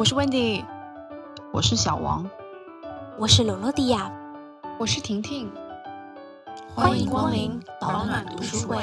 [0.00, 0.64] 我是 Wendy，
[1.52, 2.30] 我是小王，
[3.18, 4.10] 我是罗罗迪亚，
[4.78, 5.46] 我是婷婷，
[6.74, 8.82] 欢迎光临保暖读书会。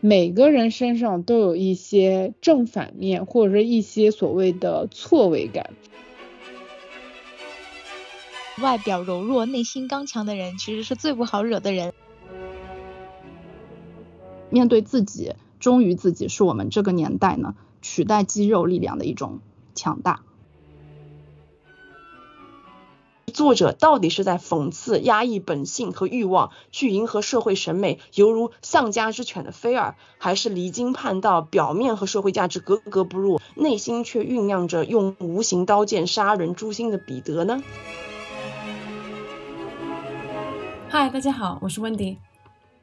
[0.00, 5.70] 每个人身上都有一些正反面，或者是一些所谓的错位感。
[8.62, 11.92] 外表柔弱、内心刚强的人，其实是最不好惹的人。
[14.48, 19.40] 面对自己，忠于自己，是我们这个年代呢取代肌肉力量的一种
[19.74, 20.20] 强大。
[23.32, 37.60] 作者到底是在讽刺压抑本性和欲望，去迎合社会审美，犹如丧家之犬的菲尔，还是离经叛道，表面和社会价值格格不入，内心却酝酿着用无形刀剑杀人诛心的彼得呢？
[40.96, 42.16] 嗨，大家好，我是温迪。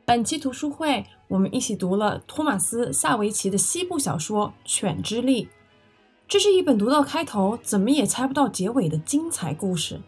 [0.03, 5.45] 本期读书会，我们一起读了托马斯·萨维奇的西部小说《犬之力》。
[6.27, 10.01] 这是一本读到开头怎么也猜不到结尾的精彩故事。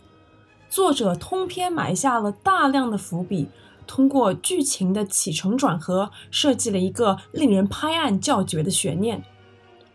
[0.68, 3.48] 作者通篇埋下了大量的伏笔，
[3.88, 9.24] 通过剧情的起承转合，设计了一个令人拍案叫绝的悬念，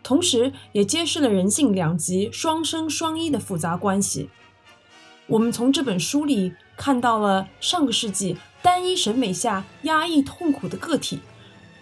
[0.03, 4.31] 同时也揭示了人性两极、双生双依的复杂关系。
[5.27, 11.19] 我们从这本书里看到了上个世纪单一审美下压抑痛苦的个体，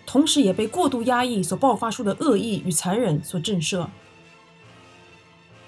[0.06, 3.86] 同时也被过度压抑所爆发出的恶意与残忍所震慑。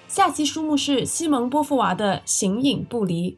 [0.07, 3.31] 下期书目是西蒙波伏娃的《形影不离》。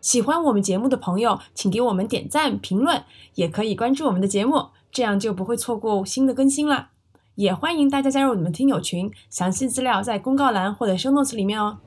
[0.00, 6.88] 喜欢我们节目的朋友，请给我们点赞、评论，也可以关注我们的节目，这样就不会错过新的更新了。
[7.34, 11.78] 也欢迎大家加入我们听友群，详细资料在公告栏或者 show notes 里面哦。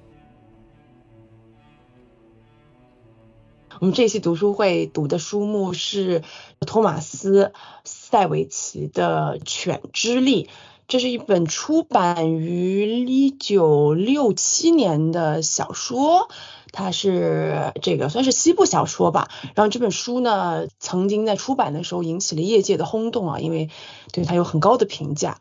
[3.81, 6.21] 我们这期读书会读的书目是
[6.59, 7.45] 托马斯·
[7.83, 10.43] 塞维奇的《犬之力》。
[10.87, 16.29] 这是一本出版于一九六七年的小说，
[16.71, 19.31] 它是这个算是西部小说吧。
[19.55, 23.71] 然后这本书呢，曾经在出版的时候引起了业界的轰动啊，因为
[24.13, 25.39] 对它有很高的评价。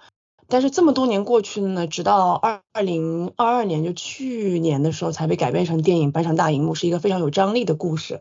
[0.50, 8.20] 但是这么多年过去了呢，直到二零二二年，就去年的时候才被改编成电影搬上大荧幕，是一个非常有张力的故事。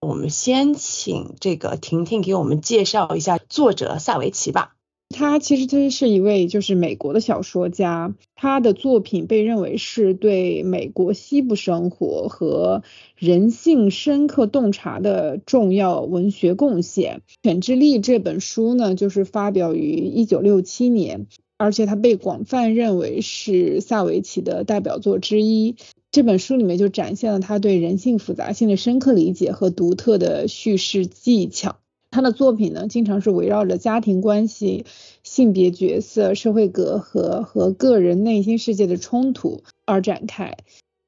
[0.00, 4.74] 我们先请这个婷婷给我们介绍一下作者萨维奇吧。
[5.08, 12.82] 他其实他是一位就是美国的小说家，他的作品被认为是对美国西部生活和
[13.14, 17.22] 人性深刻洞察的重要文学贡献。
[17.42, 21.28] 《犬之力》这本书呢，就是发表于一九六七年，
[21.58, 25.76] 而且它被广泛认为是萨维奇的代表作之一。
[26.10, 31.76] 这本书里面就展现了他对人性复杂性的深刻理解和独特的叙事技巧。
[32.10, 34.86] 他的作品呢，经常是围绕着家庭关系、
[35.22, 40.56] 性别角色、社会隔阂和个人内心世界的冲突而展开。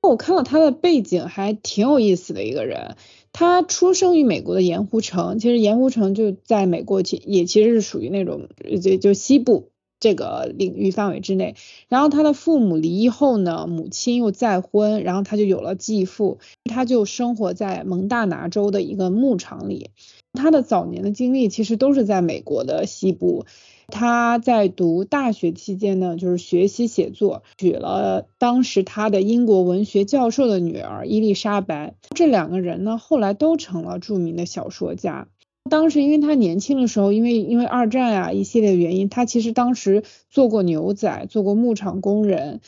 [0.02, 2.96] 我看到他的背景还挺有意思的一个人，
[3.32, 8.48] 他出生于美国的盐湖城，其实盐湖城就在美国其也其实是属于那种
[8.82, 9.70] 就就西部
[10.00, 11.54] 这个领域范围之内。
[11.88, 19.90] 然后他的父母离异后呢，母亲又再婚，然后他就有了继父，他就生活在蒙大拿州的一个牧场里。
[20.34, 23.46] 他的早年的经历其实都是在美国的西部。
[23.90, 31.94] 他在读大学期间呢，就是学习写作，娶了当时他的英国文学教授的女儿伊丽莎白。
[32.14, 35.28] 这两个人呢，后来都成了著名的小说家。
[35.68, 42.60] 当时因为他年轻的时候，因为因为二战啊一系列原因，他其实当时做过牛仔，做过牧场工人。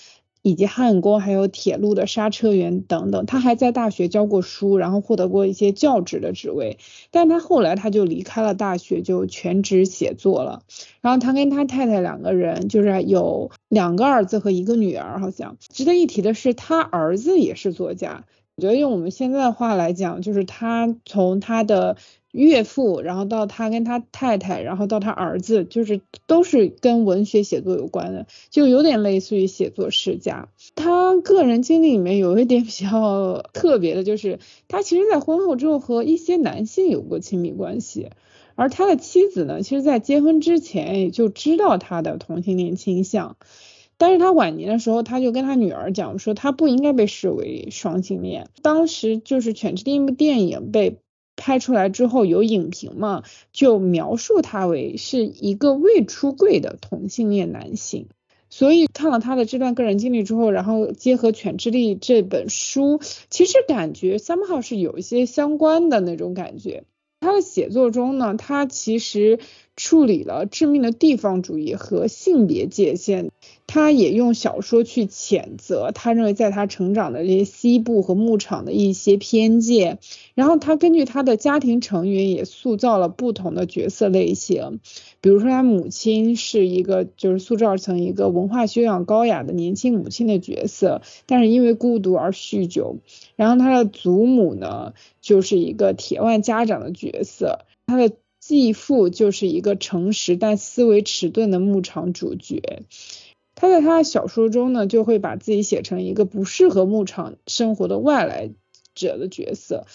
[0.42, 6.78] 以及焊工，还有铁路的刹车员等等，他还在大学教过书，然后获得过一些教职的职位。
[7.10, 10.62] 但他后来他就离开了大学，就全职写作了。
[11.02, 15.58] 然后他跟他太太两个人，就是有两个儿子和一个女儿，好像。
[15.60, 18.24] 值得一提的是，他儿子也是作家。
[18.56, 21.98] 我觉得用我们现在的话来讲，就是他从他的。
[22.32, 30.48] 岳父，然后到他跟他太太，然后到他儿子，就是都是跟文学写作有关的，就有点类似于写作世家。
[30.76, 34.38] 他个人经历里面有一点 比较特别的，就是
[34.68, 38.10] 他其实在婚后之后和一些男性有过亲密关系，
[38.54, 43.36] 而他的妻子呢，其实在结婚之前也就知道他的同性恋倾向，
[43.98, 48.48] 但是他晚年的时候，他就跟他女儿讲说，他不应该被视为双性恋。
[48.62, 50.98] 当时就是《犬之力》一部电影被。
[51.40, 58.08] 拍出来之后有影评嘛，就描述他为是一个未出柜的同性恋男性。
[58.50, 63.00] 所以看了他的这段个人经历之后，然后结合《犬之力》这本书，
[63.30, 66.84] 其实感觉三号是有一些相关的那种感觉。
[67.20, 69.38] 他的写作中呢，他其实
[69.82, 73.30] 处理了致命的地方主义和性别界限。
[73.66, 80.00] 他也用小说去谴责他认为在他成长的这些西部和牧场的一些偏见，
[80.34, 84.80] 然后他根据他的家庭成员也塑造了不同的角色类型，
[85.20, 92.96] 比如说他母亲是一个就是塑造成一个文化修养高雅的年轻母亲的角色，但是因为孤独而酗酒，
[93.36, 98.12] 然后他的祖母呢就是一个铁腕家长的角色，他的
[98.58, 102.82] 继父就是一个诚实但思维迟钝的牧场主角。
[103.54, 108.50] 他在他的小说中呢，就会把自己写成一个不适合牧场生活的外来
[108.94, 109.86] 者的角色。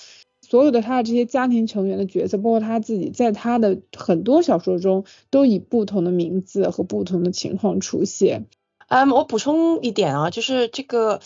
[0.42, 8.46] 所有的他的这些家庭成员的角色，包括他自己，在他的很多小说中都以不同的名字和不同的情况出现。
[8.88, 11.20] 嗯，我补充一点啊，就是这个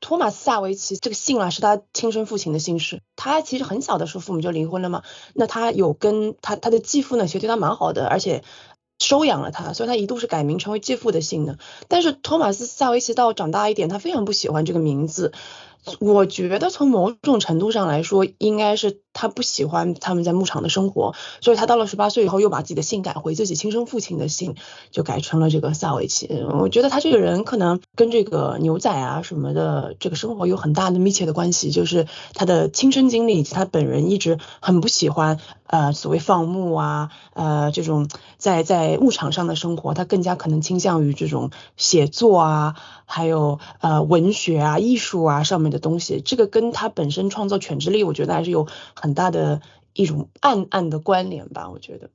[0.00, 3.02] 托马斯萨维奇这个姓啊，是他亲生父亲的姓氏。
[3.16, 5.02] 他其实很小的时候父母就离婚了嘛，
[5.34, 8.42] 那他有跟他他的继父呢，其实对他蛮好的，而且。
[8.98, 11.58] 收养了他，所以他一度是改名成为继父的姓的。
[11.86, 15.34] 但是托马斯·萨维奇到长大一点，他非常不喜欢这个名字。
[16.00, 19.02] 我觉得从某种程度上来说，应该是。
[19.18, 24.56] 他不喜欢他们在牧场的生活，所以他到了十八岁以后，又把自己的姓改回自己亲生父亲的姓，
[24.90, 26.28] 就改成了这个萨维奇。
[26.60, 42.74] 我觉得他这个人可能跟这个牛仔啊什么的这个生活有很大的密切的关系，就是他的亲身经历以及他本人一直很不喜欢呃所谓放牧啊呃这种在在牧场上的生活，他更加可能倾向于这种写作啊，
[43.06, 46.20] 还有呃文学啊艺术啊上面的东西。
[46.20, 48.66] 这个跟他本身创造犬之力，我觉得还是有。
[49.05, 49.62] 很很大的
[49.92, 52.10] 一种暗暗的关联吧，我觉得。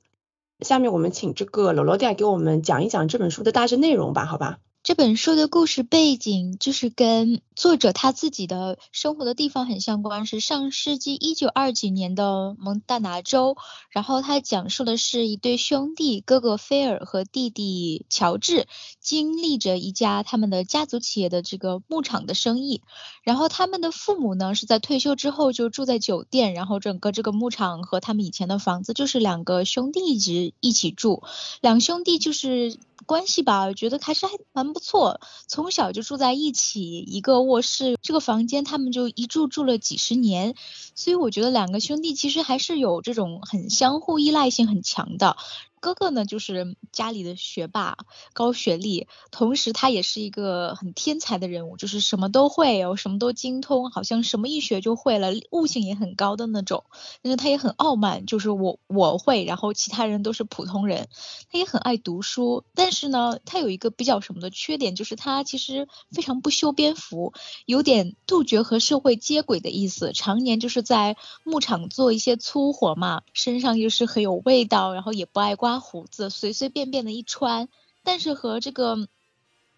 [0.60, 4.58] 下面我们请这个罗罗蒂亚给我们讲一讲这本书的大致内容吧，好吧？
[4.82, 13.56] 这本书的故事背景就是跟作者他自己的生活的地方很相关，是上世纪一九二几年的蒙大拿州。
[13.90, 18.66] 然后他讲述的是一对兄弟，哥哥菲尔和弟弟乔治，
[19.00, 22.82] 经历着一家他们的家族企业的这个牧场的生意。
[23.22, 31.22] 然后他们的父母呢是在退休之后就住在酒店，然后整个这个牧场和他们以前的房子就是两个兄弟一直一起住，
[31.60, 32.78] 两兄弟就是。
[33.04, 35.20] 关系吧，我觉得还是还蛮不错。
[35.48, 40.54] 从小就住在一起，一个卧室，这个房间他们就一住住了几十年，
[40.94, 45.36] 所以我觉得两个兄弟其实还是有这种很相互依赖性很强的。
[45.82, 47.96] 哥哥呢，就是家里的学霸，
[48.34, 56.84] 高学历，同时他也是一个很天才的人物，就是什么都会哦，什么都精通，好像什么一学就会了，悟性也很高的那种。
[57.20, 61.08] 但是他也很傲慢，就是我我会，然后其他人都是普通人。
[61.50, 67.32] 他也很爱读书，但是呢，他有一个比较什么的缺点，就是他其实非常不修边幅，
[67.66, 75.71] 有点杜绝和社会接轨的意思，常年就是在牧场做一些粗活嘛，身上又是很有味道，然后也不爱刮。
[75.72, 77.70] 刮胡子，随随便便的一穿，
[78.04, 79.08] 但是和这个，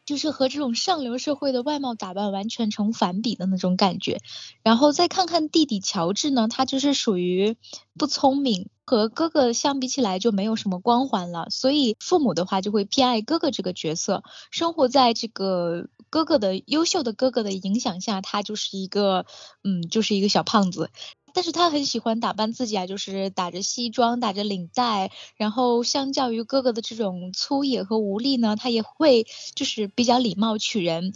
[0.04, 4.20] 就是和这种上流社会的外貌打扮完全成反比的那种感觉。
[4.64, 7.56] 然后再看看弟弟乔治呢，他就是属于
[7.96, 11.46] 不聪明，和哥哥相比起来就没有什么光环了。
[11.50, 19.26] 所以父母的话就会偏爱哥哥这个角色，生活在这个哥哥的优秀的哥哥的影响下，他就是一个，
[19.62, 20.90] 嗯，就是一个小胖子。
[21.34, 31.12] 但是他很喜欢打扮自己啊，就是打着西装，打着领带，然后相较于哥哥的这种粗野和无力呢，他也会就是比较礼貌取人。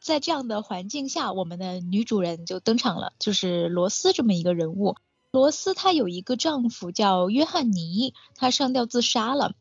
[0.00, 4.96] 在这样的环境下，我们的女主人就登场了，就是罗斯这么一个人物。
[5.30, 9.52] 罗斯她有一个丈夫叫约翰尼，他上吊自杀了。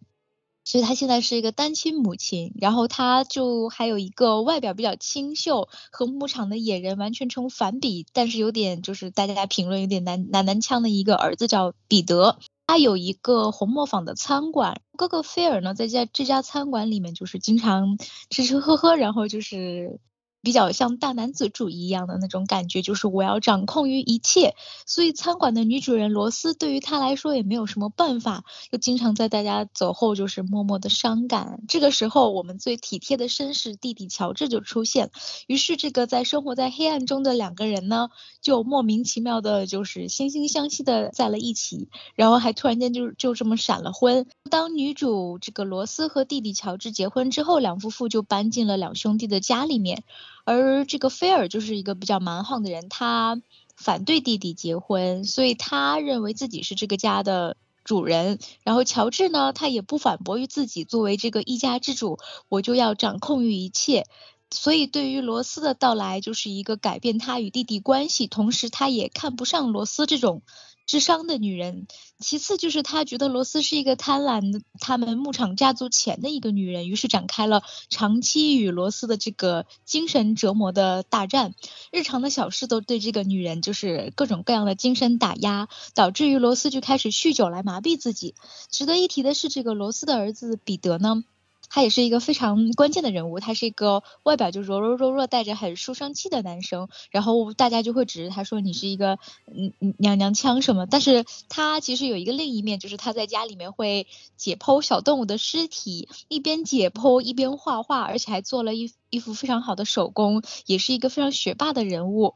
[0.68, 17.98] 所以她现在是一个单亲母亲，然后她就还有一个外表比较清秀和牧场的野人完全成反比，但是有点就是大家评论有点男男男腔的一个儿子叫彼得，他有一个红磨坊的餐馆，哥哥菲尔呢在家这家餐馆里面就是经常
[18.30, 20.02] 吃吃喝喝，然后就是。
[20.48, 24.56] 比较像大男子主义一样的那种感觉，就是我要掌控于一切。
[24.86, 31.60] 所以餐馆的女主人罗斯对于他来说也没有什么办法，就经常在大家走后就是默默的伤感。
[31.68, 35.12] 这个时候，我们最体贴的绅士弟弟乔治就出现。
[35.48, 38.08] 于是，这个在生活在黑暗中的两个人呢，
[38.42, 44.26] 就莫名其妙的就是惺惺相惜的在了一起，然后还突然间就就这么闪了婚。
[44.50, 50.06] 当女主这个罗斯和弟弟乔治结婚之后，两夫妇就搬进了两兄弟的家里面。
[50.48, 53.42] 而这个菲尔就是一个比较蛮横的人，他
[53.76, 58.40] 反对弟弟结婚，所以他认为自己是这个家的主人。
[58.64, 64.06] 然后乔治呢，他也不反驳于自己作为这个一家之主，我就要掌控于一切。
[64.50, 70.44] 所以对于罗斯的到来，就是一个改变他与弟弟关系，同时他也看不上罗斯这种。
[70.88, 71.86] 智商的女人，
[72.18, 81.54] 其次就是他觉得罗斯是一个贪婪的他们牧场家族钱的一个女人，于是展开了长期与罗斯的这个精神折磨的大战。
[81.92, 88.34] 日常的小事都对这个女人就是各种各样的精神打压，导致于罗斯就开始酗酒来麻痹自己。
[88.72, 91.24] 值得一提的是，这个罗斯的儿子彼得呢。
[91.70, 104.08] 他也是一个非常关键的人物，他是一个外表就柔柔弱弱、带着很书生气的男生，然后大家就会指着他说你是一个嗯娘娘腔什么，但是他其实有一个另一面，就是他在家里面会
[104.38, 112.34] 解剖小动物的尸体，一边解剖一边画画，而且还做了一一幅非常好的手工，也是一个非常学霸的人物。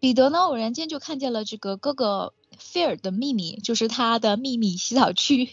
[0.00, 5.50] 彼得呢，偶然间就看见了这个哥哥菲尔的秘密，就是他的秘密洗澡区。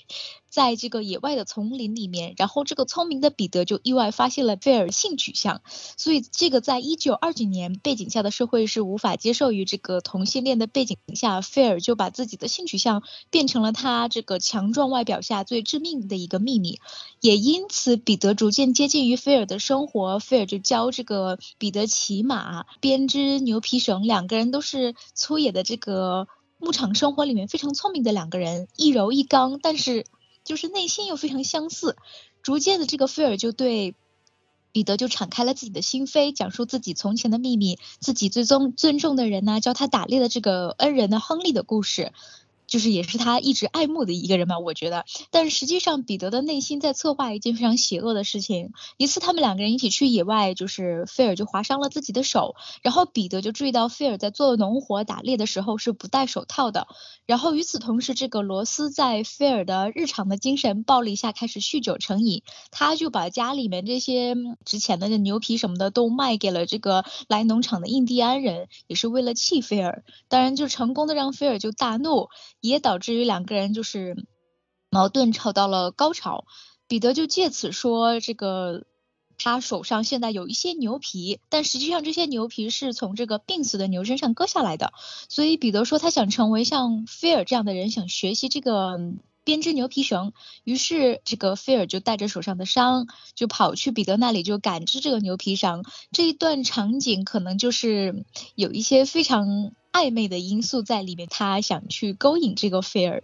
[0.60, 5.62] 在这个野外的丛林里面，然后这个聪明的彼得就意外发现了菲尔性取向，
[5.96, 16.82] 所以这个在一九二几年背景下的社会是无法接受于这个同性恋的背景下，菲尔就把自己的性取向变成了他这个强壮外表下最致命的一个秘密，
[17.22, 30.06] 也因此彼得逐渐接近于菲尔的生活，菲尔就教这个彼得骑马、编织牛皮绳，两个人都是粗野的这个牧场生活里面非常聪明的两个人，一柔一刚，但是。
[30.44, 31.96] 就是内心又非常相似，
[32.42, 33.96] 逐渐的这个菲尔就对
[34.72, 42.14] 彼得就敞开了自己的心扉，讲述自己从前的秘密，自己最尊尊重的人呢，教他打猎的这个恩人的亨利的故事。
[42.70, 45.06] 就是也是他一直爱慕的一个人吧，我觉得。
[45.32, 48.72] 但是实际上，彼得的内心在策划一件非常邪恶的事情。
[48.98, 56.88] 一次，他们两个人一起去野外，就是菲尔就划伤了自己的手，然后彼得就注意到菲尔在做农活打猎的时候是不戴手套的。
[57.26, 64.36] 然后与此同时，这个罗斯在菲尔的日常的精神暴力下开始酗酒成瘾，他就把家里面这些
[64.66, 70.04] 值钱的牛皮什么的都卖给了这个来农场的印第安人，也是为了气菲尔。
[70.28, 72.30] 当然，就成功的让菲尔就大怒。
[72.62, 74.26] 也导致于两个人就是
[74.90, 76.46] 矛盾吵到了高潮，
[76.88, 78.86] 彼得就借此说这个
[79.38, 84.92] 他手上现在有一些牛皮，但实际上这些牛皮是从这个病死的牛身上割下来的，
[85.30, 89.00] 所以彼得说他想成为像菲尔这样的人，想学习这个
[89.46, 98.26] 编织牛皮绳，于是这个菲尔就带着手上的伤就跑去彼得那里就感知这个牛皮绳，这一段场景可能就是
[98.56, 99.72] 有一些非常。
[99.92, 103.24] 暧昧的因素在里面，他想去勾引这个菲尔，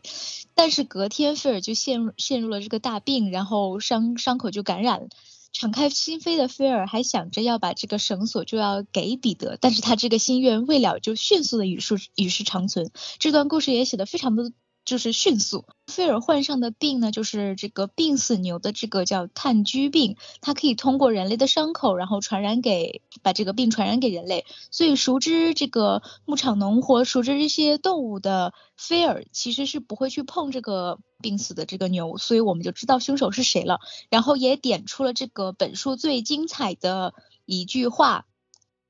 [0.54, 5.10] 但是隔天菲尔就陷入陷入了这个大病，然后伤伤口就感染。
[5.54, 12.92] 敞开心扉的菲尔还想着要把这个绳索就要给彼得，但是他这个心愿未了就迅速的与世与世长存。
[13.20, 14.52] 这段故事也写的非常的。
[14.86, 24.46] 就是迅速，菲尔患上的病呢，就是这个病死牛的这个叫炭疽病，它可以通过人类的伤口，然后传染给把这个病传染给人类。
[24.70, 33.80] 所以熟知这个牧场农活，熟知这些动物的菲尔，其实是不会去碰这个病死的这个牛，所以我们就知道凶手是谁了。
[34.10, 37.16] 然后也点出了这个本书最精彩的
[37.46, 38.28] 一句话。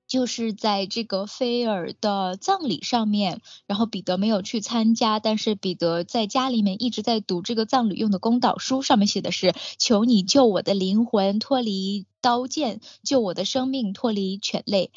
[0.07, 14.91] 就是在这个菲尔的葬礼上面，然后彼得没有去参加，但是彼得在家里面一直在读这个葬礼用的公道书，上面写的是：求你救我的灵魂脱离刀剑，救我的生命脱离犬类。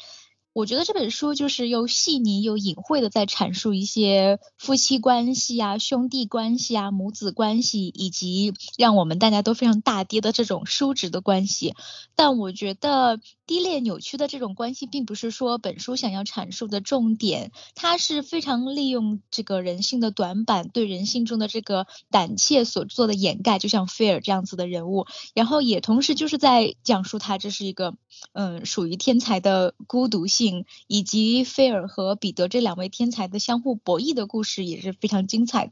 [0.51, 11.75] 我觉得这本书就是又细腻又隐晦的在阐述一些夫妻关系啊、兄弟关系啊、母子关系，以及让我们大家都非常大跌的这种叔侄的关系。
[12.15, 27.95] 但我觉得低劣扭曲的这种关系，并不是说本书想要阐述的重点，它是非常利用这个人性的短板，对人性中的这个胆怯所做的掩盖，就像菲尔这样子的人物，然后也同时就是在讲述他这是一个
[28.33, 30.38] 嗯属于天才的孤独性。
[30.87, 35.71] 以及菲尔和彼得这两位天才的相互博弈的故事也是非常精彩，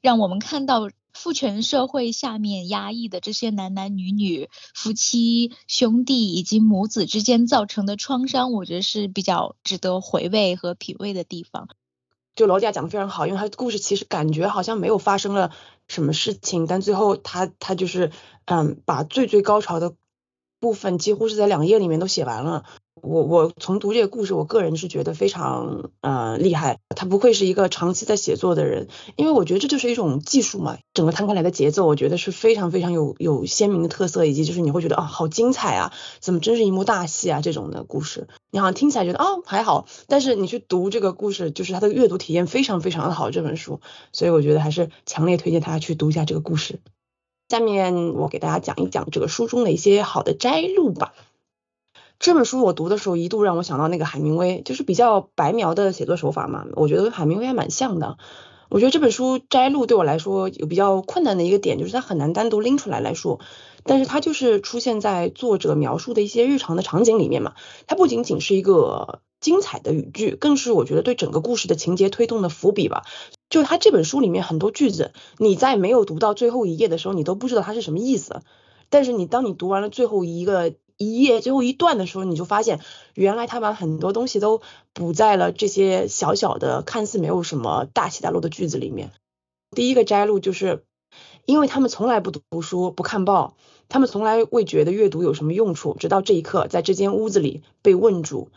[0.00, 11.68] 让我们看到父权社会下面压抑的这些男男女女、夫妻、兄弟以及母子之间造成的创伤，我觉得是比较值得回味和品味的地方。
[12.34, 15.52] 就罗迪亚讲的非常好，因为他的故事其实感觉好像没有发生了
[15.86, 18.10] 什么事情，但最后他他就是
[18.46, 19.94] 嗯把最最高潮的
[20.58, 22.64] 部分几乎是在两页里面都写完了。
[23.04, 26.78] 我我从读这个故事，我个人是觉得非常呃厉害。
[26.96, 30.78] 他不愧是一个长期在写作的人，因为我觉得这就是一种技术嘛。
[30.94, 38.28] 整个摊开来的节奏，我觉得是非常非常有有鲜明的特色，以及就是你会觉得啊，好精彩啊，怎么真是一幕大戏啊这种的故事。
[38.50, 43.80] 你好像听起来觉得哦还好，但是你去读这个故事，就是它的阅读体验非常非常的好这本书，
[44.12, 46.80] 所以我觉得还是强烈推荐大家去读一下这个故事。
[47.48, 51.12] 下面我给大家讲一讲这个书中的一些好的摘录吧。
[52.18, 58.16] 这本书我读的时候，一度让我想到那个海明威，就是比较白描的写作手法嘛，我觉得跟海明威还蛮像的。
[58.70, 63.40] 我觉得这本书摘录对我来说有比较困难的一个点，就是它很难单独拎出来来说，
[63.84, 67.54] 但是它就是出现在作者描述的一些日常的场景里面嘛。
[67.86, 73.02] 它不仅仅是一个精彩的语句，更是我觉得对整个故事的情节推动的伏笔吧。
[73.50, 78.40] 就它这本书里面很多句子，你在没有读到最后一页的时候，你都不知道它是什么意思，
[78.88, 80.72] 但是你当你读完了最后一个。
[80.96, 82.80] 一页最后一段的时候，你就发现
[83.14, 89.10] 原来他把很多东西都补在了这些小小的、看似没有什么大起大落的句子里面。
[89.70, 90.84] 第一个摘录就是，
[91.46, 93.56] 因为他们从来不读书、不看报，
[93.88, 98.50] 他们从来未觉得阅读有什么用处，直到这一刻，在这间屋子里被问住。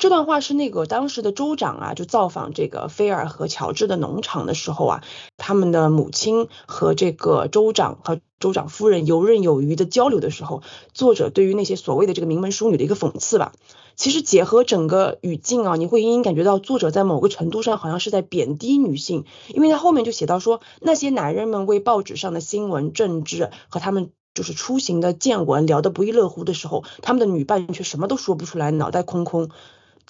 [0.00, 5.04] 这段话是那个当时的州长啊，就造访这个菲尔和乔治的农场的时候啊，
[5.36, 10.62] 他们的母亲和这个州长和州长夫人游刃有余的交流的时候，
[10.94, 13.52] 作者对于那些所谓的这个名门淑女的一个讽刺吧。
[13.94, 29.50] 其实结合整个语境啊，你会隐隐感觉到作者在某个程度上好像是在贬低女性，因为他后面就写到说，那些男人们为报纸上的新闻、政治和他们就是出行的见闻聊得不亦乐乎的时候，他们的女伴却什么都说不出来，脑袋空空。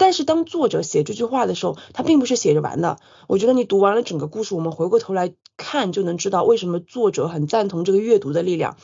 [0.01, 2.99] 但是当作者写这句话的时候，他并不是写着玩的。
[3.29, 8.79] 我觉得你读完了整个故事，我们回过头来看，就能知道为什么作者很赞同这个阅读的力量。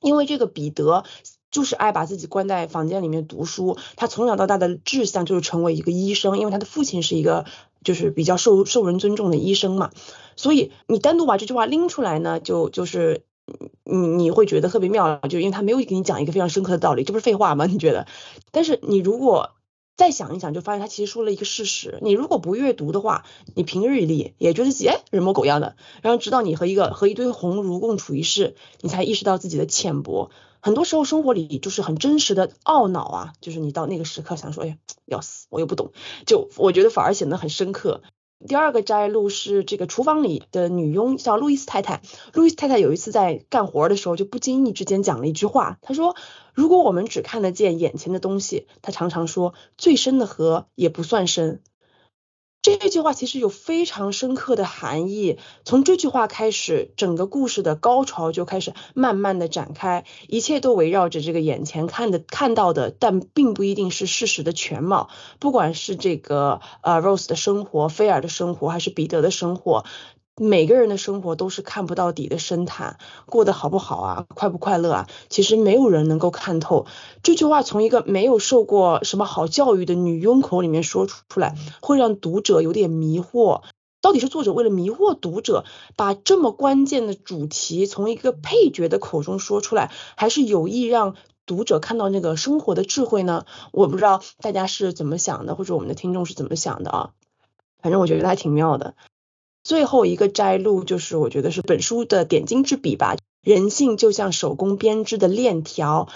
[0.00, 1.02] 因为这个彼得
[1.50, 7.46] 就是爱把自己关在房间里面读书，他从小到大的志向就是成为一个医生，因为他的父亲是一个
[7.82, 9.90] 就是比较受受人尊重的医生嘛。
[10.36, 13.24] 所以你单独把这句话拎出来呢，就就是
[13.82, 17.66] 你你会觉得特别妙，就因为他没有给你讲一个非常深刻的道理，这不是废话吗？
[17.66, 18.06] 你觉得？
[18.52, 19.50] 但是你如果
[19.96, 21.98] 再想一想，就发现他其实说了一个事实。
[22.02, 23.24] 你如果不阅读的话，
[23.54, 30.30] 你平日里也觉得自己哎人模狗样的，然后直到你和一个和一堆鸿儒共处一室，你才意识到自己的浅薄。
[30.60, 35.92] 很多时候生活里就是很真实的懊恼啊，就是你到那个时刻想说，哎要死，我又不懂，
[36.26, 38.02] 就我觉得反而显得很深刻。
[38.46, 42.02] 第二个摘录是这个厨房里的女佣叫路易斯太太。
[42.32, 45.78] 路易斯太太有一次在干活的时候，就不经意之间讲了一句话。
[45.82, 46.14] 她说
[46.54, 51.62] ：“如果我们只看得见眼前的东西，她常常说，最深的河也不算深。”
[52.64, 55.38] 这句话其实有非常深刻的含义。
[55.66, 65.10] 从这句话开始，整个故事的高潮就开始慢慢的展开，一切都围绕着这个眼前看的看到的，但并不一定是事实的全貌。
[65.40, 69.84] 不管是这个呃 Rose 的生活，菲尔的生活，还是彼得的生活。
[70.40, 75.08] 每个人的生活都是看不到底的深潭，过得好不好啊，快不快乐啊？
[75.28, 76.86] 其实没有人能够看透。
[77.22, 83.62] 这句话从一个没有受过什么好教育的女佣口里面说出来，会让读者有点迷惑。
[84.00, 85.64] 到底是作者为了迷惑读者，
[85.96, 91.14] 把这么关键的主题从一个配角的口中说出来，还是有意让
[91.46, 93.46] 读者看到那个生活的智慧呢？
[93.70, 97.10] 我不知道大家是怎么想的，或者我们的听众是怎么想的啊？
[97.80, 98.94] 反正我觉得还挺妙的。
[99.64, 103.16] 最后一个摘录就是，我觉得是本书的点睛之笔吧。
[103.42, 106.08] 人性就像手工编织的链条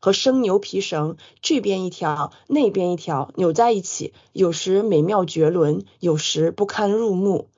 [0.00, 7.48] 和生牛皮绳，这边一条，那边一条，扭在一起，有时美妙绝伦，有时不堪入目。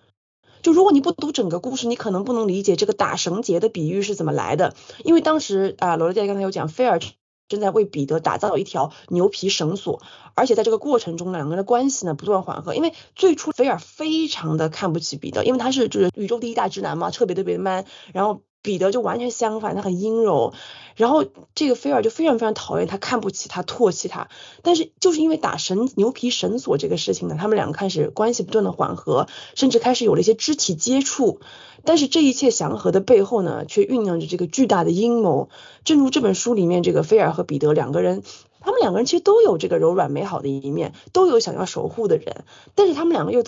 [0.60, 4.74] 就如果你不读整个故事，你可能不能理解这个打绳结的比喻是怎么来的。
[5.02, 7.00] 因为当时啊，罗罗姐刚才有讲，菲尔。
[7.48, 10.02] 正在为彼得打造一条牛皮绳索，
[10.34, 12.74] 而且在这个过程中，两个人的关系呢不断缓和。
[12.74, 18.42] 因为最初菲尔非常的看不起彼得，因为他是就是宇宙第一大直男嘛，特别特别 man，然后。
[18.60, 20.52] 彼得就完全相反，他很阴柔，
[20.96, 24.28] 然后这个菲尔就非常非常讨厌他，看不起他，唾弃他。
[24.62, 31.40] 但是就是因为打绳牛皮绳索这个事情呢，他们两个开始关系不断的缓和，甚至开始有了一些肢体接触。
[31.84, 35.48] 但是这一切祥和的背后呢，却酝酿着这个巨大的阴谋。
[35.84, 38.22] 正如这本书里面这个菲尔和彼得两个人，
[38.60, 42.44] 他们两个人其实都有这个柔软美好的一面，都有想要守护的人，
[42.74, 43.44] 但是他们两个又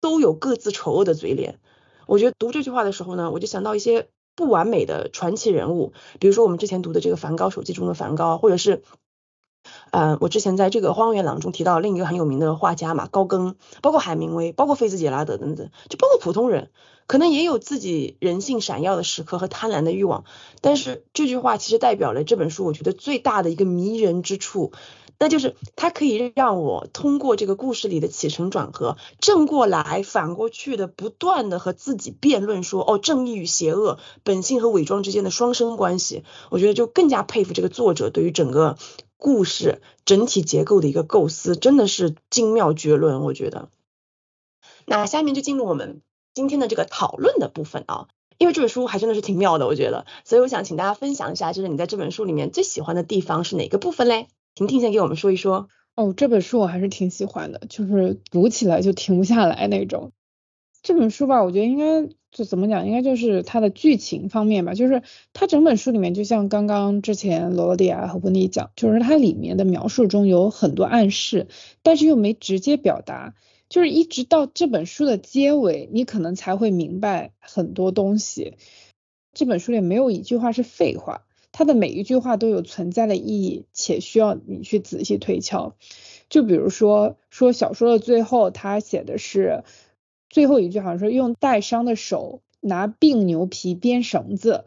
[0.00, 1.60] 都有各自丑恶的嘴脸。
[2.06, 4.08] 我觉得读这句话的时候呢，我就想到一些。
[4.38, 8.84] 不完美的传奇人物，比如说我们之前读的这个梵高手记中的梵高，或者是，
[9.90, 16.70] 嗯，我之前在这个《荒原狼》中提到另一个很有名的画家嘛，高更，包括海明威，包括菲茨杰拉德等等，就包括普通人，
[17.08, 20.22] 可能也有自己人性闪耀的时刻和贪婪的欲望。
[20.60, 24.70] 但是这句话其实代表了这本书我觉得最大的一个迷人之处，
[25.18, 38.78] 那就是它可以让我通过这个故事里的起承转合，正过来反过去的不断的和自己辩论说，哦，正义与邪恶，本性和伪装之间的双生关系，我觉得就更加佩服这个作者对于整个
[39.16, 43.70] 故事整体结构的一个构思，真的是精妙绝伦，我觉得。
[44.86, 46.00] 那下面就进入我们
[46.32, 48.06] 今天的这个讨论的部分啊。
[48.38, 54.28] 因为这本书还真的是挺妙的，我觉得，所以我想请大家分享一下，就是你在这本书里面最喜欢的地方是哪个部分嘞？
[54.58, 55.68] 婷婷先给我们说一说。
[55.94, 60.12] 哦，这本书我还是挺喜欢的，就是读起来就停不下来那种。
[60.82, 71.48] 这本书吧，我觉得应该就怎么讲，应该就是它的剧情方面吧，就是它整本书里面，就像刚刚之前罗罗迪亚和温妮讲，就是它里面的描述中有很多暗示，
[71.82, 73.34] 但是又没直接表达。
[73.68, 78.54] 就是一直到这本书的结尾，你可能才会明白很多东西。
[79.34, 81.26] 这本书里没有一句话是废话，
[81.58, 85.74] 它的每一句话都有存在的意义，且需要你去仔细推敲。
[86.28, 89.64] 就比如说，说小说的最后，他写的是
[90.30, 94.66] 最后一句，好像说用带伤的手拿病牛皮编绳子，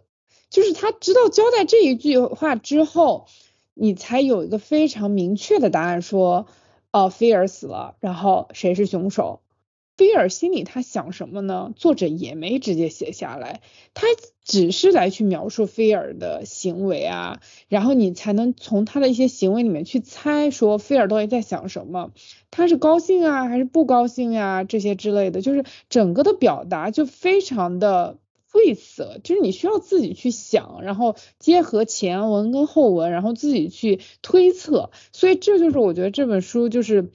[0.49, 3.25] 就是他知道交代这一句话之后，
[3.73, 6.45] 你才有一个非常明确的答案，说。
[6.93, 9.39] 哦，菲尔死了，然后谁是凶手？
[9.97, 11.73] 菲尔心里他想什么呢？
[11.75, 13.62] 作者也没直接写下来，
[13.93, 14.08] 他
[14.43, 22.12] 只是来去描述菲尔的行为啊，然后你才能从他的一些行为里面去猜，说菲尔到底在想什么？
[22.49, 24.63] 他是高兴啊，还是不高兴呀？
[24.63, 28.17] 这些之类的，就是整个的表达就非常的。
[28.54, 34.91] 晦涩，就是你需要自己去想，然后结合前文跟后文，然后自己去推测。
[35.13, 37.12] 所以这就是我觉得这本书就是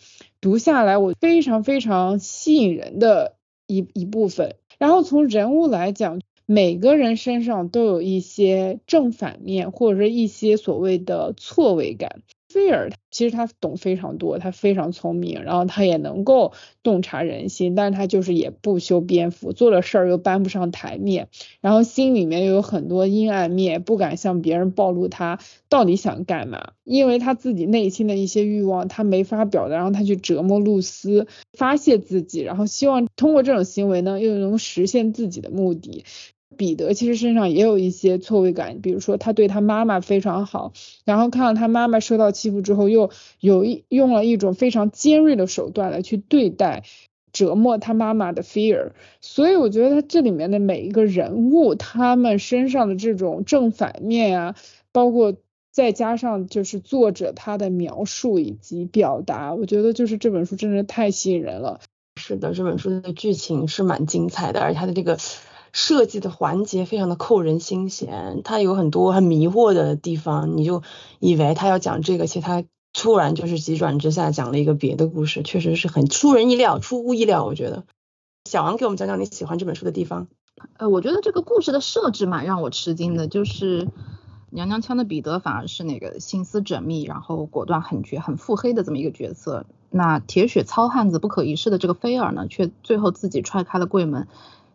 [0.46, 3.34] 读下来我非常非常吸引人的
[3.66, 4.54] 一一部分。
[4.78, 12.22] 然后从人物来讲，每个人身上都有一些正反面，或者是一些所谓的错位感。
[12.56, 21.28] 菲尔其实他懂非常多，他非常聪明，然后他也能够洞察人心，但是他就是也不修边幅，做了事儿又搬不上台面，
[21.60, 25.38] 然后心里面又有很多阴暗面，不敢向别人暴露他
[25.68, 36.06] 到底想干嘛，因为他自己内心的一些欲望他没法表达，然后他去折磨露丝，发泄自己，然后希望通过这种行为呢又能实现自己的目的。
[36.56, 40.72] 彼得其实身上也有一些错位感，比如说他对他妈妈非常好，
[41.04, 46.84] 然后看到他妈妈受到欺负之后，又有一用了一种非常尖锐的手段来去对待
[47.32, 54.56] 折磨他妈妈的 fear，所以我觉得他这里面的每一个人物，他们身上的这种正反面啊，
[54.90, 55.34] 包括
[55.70, 61.80] 再加上就是作者他的描述以及表达，我觉得就是这本书真的太吸引人了。
[62.18, 65.18] 是的，这本书的剧情是蛮精彩的，而且他的这个。
[65.76, 70.82] 设计的环节非常的扣人心弦，它有很多很迷惑的地方，你就
[71.20, 77.44] 以为他要讲这个，其实他突然就是急转直下讲了一个别的故事，确实是很出人意料、出乎意料。
[77.44, 77.84] 我觉得，
[78.46, 80.28] 小王给我们讲讲你喜欢这本书的地方。
[80.78, 83.86] 呃，我觉得这个故事的设置蛮让我吃惊的，就是
[84.48, 94.26] 娘娘腔的彼得反而是那个心思缜密，然后果断狠绝、很腹黑的这么一个角色，那铁血糙汉子不可一世的这个菲尔呢，却最后自己踹开了柜门。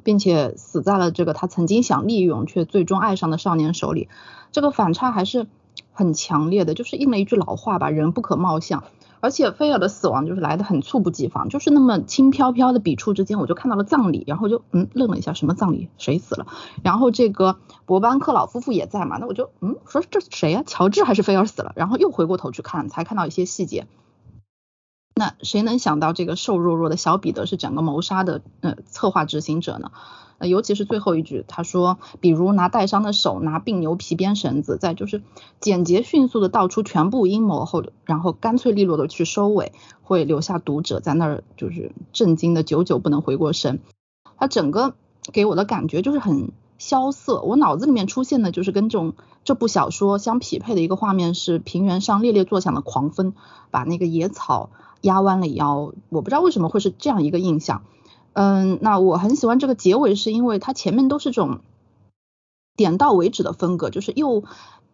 [0.04, 4.10] 并且死在了这个他曾经想利用却最终爱上的少年手里，
[4.52, 5.48] 这个反差还是
[5.92, 6.74] 很强烈的。
[6.74, 8.84] 就是应了一句老话吧，人不可貌相。
[9.24, 15.90] 而且菲尔的死亡就是来的很猝不及防，就是那么轻飘飘的笔触之间，我就看到了葬礼，然后就嗯愣了一下，什么葬礼？
[16.00, 16.48] 谁死了？
[16.82, 20.64] 然后这个伯班克老夫妇也在嘛，那我就嗯说这谁呀？
[20.66, 21.72] 乔治还是菲尔死了？
[21.76, 23.86] 然后又回过头去看，才看到一些细节。
[25.14, 29.92] 那谁能想到这个瘦弱弱的小彼得是整个谋杀的呃策划执行者呢？
[30.40, 35.22] 呃，尤其是最后一句，他说，比如拿带伤的手拿病牛皮编绳子，再就是
[35.60, 43.82] 简洁迅速的道出全部阴谋后，然后干脆利落的去收尾，会留下读者在那儿就是震惊的久久不能回过神。
[44.38, 44.96] 他整个
[45.32, 53.36] 给我的感觉就是很萧瑟，我脑子里面出现的就是跟这种这部小说相匹配的一个画面是平原上猎猎作响的狂风，
[53.70, 54.72] 把那个野草。
[55.02, 57.84] 压弯了腰，我不知道为什么会是这样一个印象。
[58.34, 61.60] 嗯，那我很喜欢这个结尾，是因为它前面都是这种
[62.76, 64.44] 点到为止的风格，就是又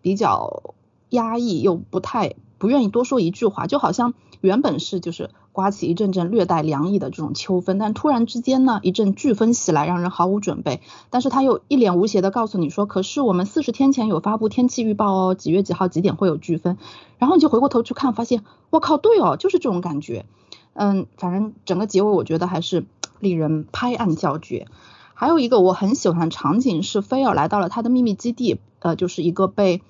[0.01, 0.75] 比较
[1.09, 5.29] 压抑，又不太不愿意多说一句话，就好像原本是就是。
[5.57, 10.81] 刮起一阵阵略带凉意的这种秋风，但突然之间呢，一阵飓风袭来，让人毫无准备。
[11.09, 16.77] 但是他又一脸无邪的告诉你说：“可是我们四十天前有发布天气预报哦，几月几号几点会有飓风。”
[17.17, 20.27] 然后你就回过头去看，发现我靠，对哦，就是这种感觉。
[20.73, 22.85] 嗯，反正整个结尾我觉得还是
[23.19, 24.67] 令人拍案叫绝。
[25.15, 29.81] 还有一个我很喜欢的场景是菲尔来到了他的秘密基地，呃，就是一个被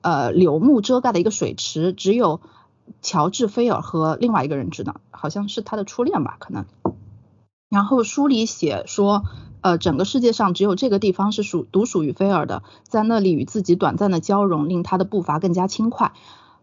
[0.00, 2.40] 呃柳木遮盖的一个水池，只有。
[3.02, 6.64] 乔治菲尔和另外一个人知道，好像是他的初恋吧，可能。
[7.68, 9.24] 然后书里写说，
[9.60, 16.12] 呃，整个世界上只有这个地方是属独属于菲尔的，在那里与自己短暂的交融，令他的步伐更加轻快。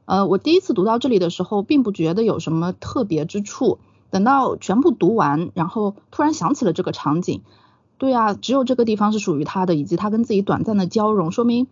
[0.06, 3.80] 呃，我第一次读到这里的时候，并不觉得有什么特别之处。
[4.10, 7.42] 等到全部读完，然后突然想起了这个场景，
[7.98, 11.68] 对啊，只有这个地方是属于他的，以及他跟自己短暂的交融，说明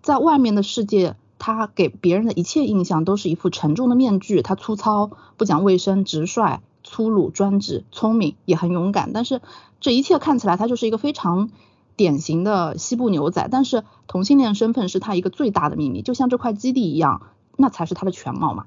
[0.00, 4.40] 在外面的世界，他给别人的一切印象都是一副沉重的面具。
[4.40, 9.12] 他粗糙、不讲卫生、直率、粗鲁、专制、聪明，也很勇敢。
[9.12, 9.42] 但是
[9.78, 11.50] 这一切看起来，他就是一个非常
[11.96, 13.46] 典型的西部牛仔。
[13.50, 17.20] 但是同性恋身份是他一个最大的秘密，就像这块基地一样，
[17.58, 18.64] 那才是他的全貌嘛。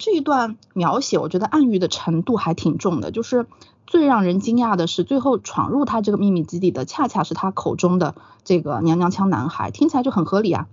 [0.00, 3.10] 这一段描写，我觉得暗喻的程度还挺重的。
[3.10, 3.46] 就是
[3.86, 10.68] 最让人惊讶的是，最后闯入他这个秘密基地的，恰恰是他口中的这个娘娘腔男孩，听起来就很合理啊。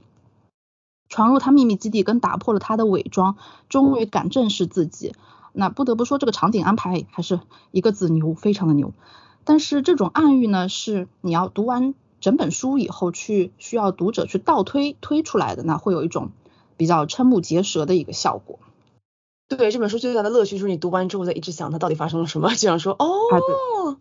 [1.12, 3.36] 闯入他秘密基地，跟打破了他的伪装，
[3.68, 5.14] 终于敢正视自己。
[5.52, 8.94] 那不得不说，这个场景安排还是一个字牛，非常的牛。
[9.44, 16.32] 但是这种暗喻呢，是你要读完整本书以后去需要读者去倒推推出来的，那会有一种
[16.78, 18.60] 比较瞠目结舌的一个效果。
[19.50, 23.98] 对这本书最大的乐趣就是你读完之后再一直想它到底发生了什么，就想说哦，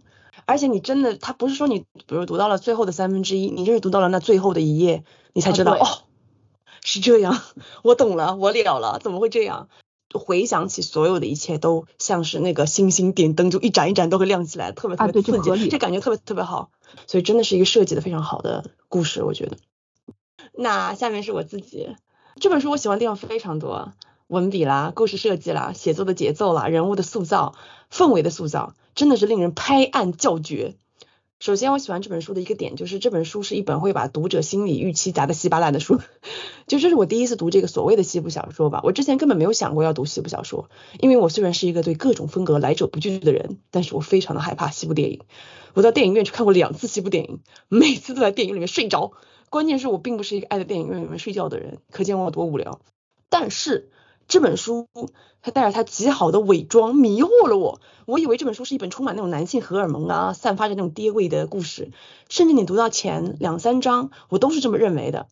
[0.46, 5.87] 而且你真的，它不是说你比如读到了最后的三分之一，你就是读到了那最后的一页，你才知道哦，
[6.83, 7.40] 是这样，
[7.83, 9.69] 我懂了，我了了，怎么会这样？
[10.12, 16.71] 回想起所有的一切，都像是那个星星点灯，就一盏一盏都会亮起来，特别特别刺激，这感觉特别特别好，
[17.07, 19.57] 所以真的是一个设计的非常好的故事，我觉得。
[20.53, 21.95] 那下面是我自己，
[22.40, 23.93] 这本书我喜欢的地方非常多。
[24.27, 27.55] 文笔啦，故事设计啦，写作的节奏啦，人物的塑造，
[27.90, 30.77] 氛围的塑造，真的是令人拍案叫绝。
[31.40, 35.98] 首先，我喜欢这本书的一个点就是这本书是一本会把读者心理预期砸得稀巴烂的书。
[36.68, 40.68] 就这是我第一次读这个所谓的西部小说吧，我之前根本没有想过要读西部小说，
[41.00, 45.22] 因为我虽然是一个对各种风格来者不拒的人，但是我非常的害怕西部电影。
[45.72, 49.12] 我到电影院去看过两次西部电影，每次都在电影里面睡着。
[49.48, 52.83] 关键是我并不是一个爱在电影院里面睡觉的人，可见我有多无聊。
[53.31, 53.88] 但是。
[54.31, 54.87] 这本书，
[55.43, 57.81] 它带着它极好的伪装迷惑了我。
[58.07, 61.90] 我以为这本书是一本充满那种男性荷尔蒙啊，散发着那种爹味的故事。
[62.29, 65.27] 甚至你读到前两三章，我都是这么认为的。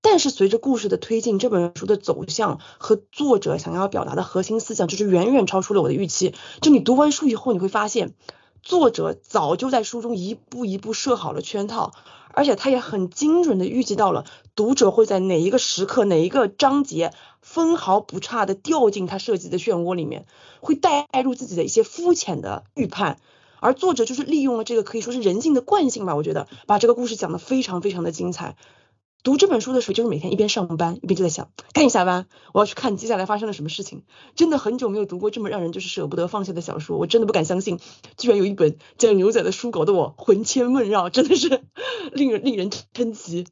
[0.00, 6.34] 但是随着故事的推进，这本书的走向和作者想要表达的核心思想，就是远远超出了我的预期。
[6.60, 8.14] 就你读完书以后，你会发现，
[8.62, 11.92] 作者早就在书中一步一步设好了圈套。
[12.32, 20.26] 而且他也很精准的预计到了读者会在哪一个时刻、哪一个章节分毫不差的掉进他设计的漩涡里面，
[20.60, 23.18] 会带入自己的一些肤浅的预判，
[23.60, 28.56] 而作者就是利用了这个可以说是人性的惯性吧，我觉得把这个故事讲得非常非常的精彩。
[29.22, 34.02] 读这本书的时候，就是每天一边上班一边就在想，赶紧下班，我要去看接下来发生了什么事情。
[34.34, 37.78] 真的很久没有读过这么让人就是舍不得放下的小说，我真的不敢相信，
[38.16, 41.62] 居然有一本讲牛仔的书搞得我魂牵梦绕，真的是
[42.12, 43.46] 令人令人 称奇。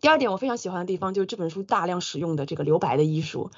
[0.00, 3.50] 第二点，我非常喜欢的地方就是这本书大量使用的这个留白的艺术。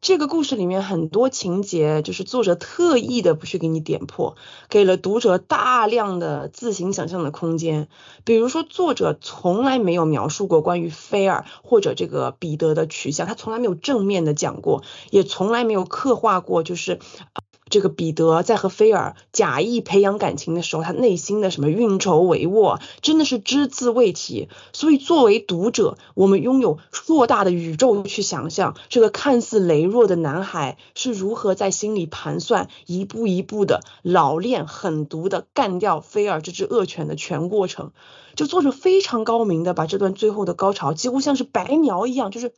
[0.00, 4.36] 这个故事里面很多情节，就是作者特意的不去给你点破，
[4.68, 7.88] 给了读者大量的自行想象的空间。
[8.24, 17.00] 比如说，作者从来没有描述过关于菲尔或者这个彼得的取向，他从来没有正面的讲过，也从来没有刻画过，就是。
[17.70, 24.48] 这个彼得在和菲尔假意培养感情的时候，他内心的什么运筹帷幄，真的是只字未提。
[24.72, 37.92] 所以作为读者，我们拥有硕大的宇宙去想象这个看似羸弱的男孩是如何在心里盘算，一步一步的老练狠毒的干掉菲尔这只恶犬的全过程。
[38.34, 42.52] 就作者非常高明的把这段最后的高潮，几乎像是白描一样，就是。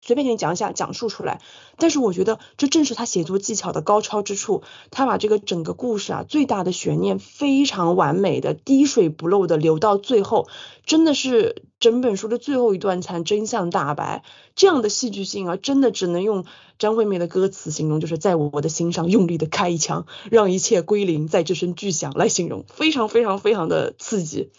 [0.00, 1.40] 随便给你讲一下，讲述出来。
[1.76, 4.62] 但是我觉得这正是他写作技巧的高超之处。
[4.90, 10.48] 他把这个整个故事啊，最大的悬念非常完美的滴水不漏的留到最后，
[10.84, 14.24] 真的是整本书的最后一段才真相大白。
[14.56, 16.44] 这样的戏剧性啊，真的只能用
[16.78, 24.50] 张惠妹的歌词形容，就是在我的心上用力的开一枪，让一切归零，在这声巨响来形容，非常非常非常的刺激。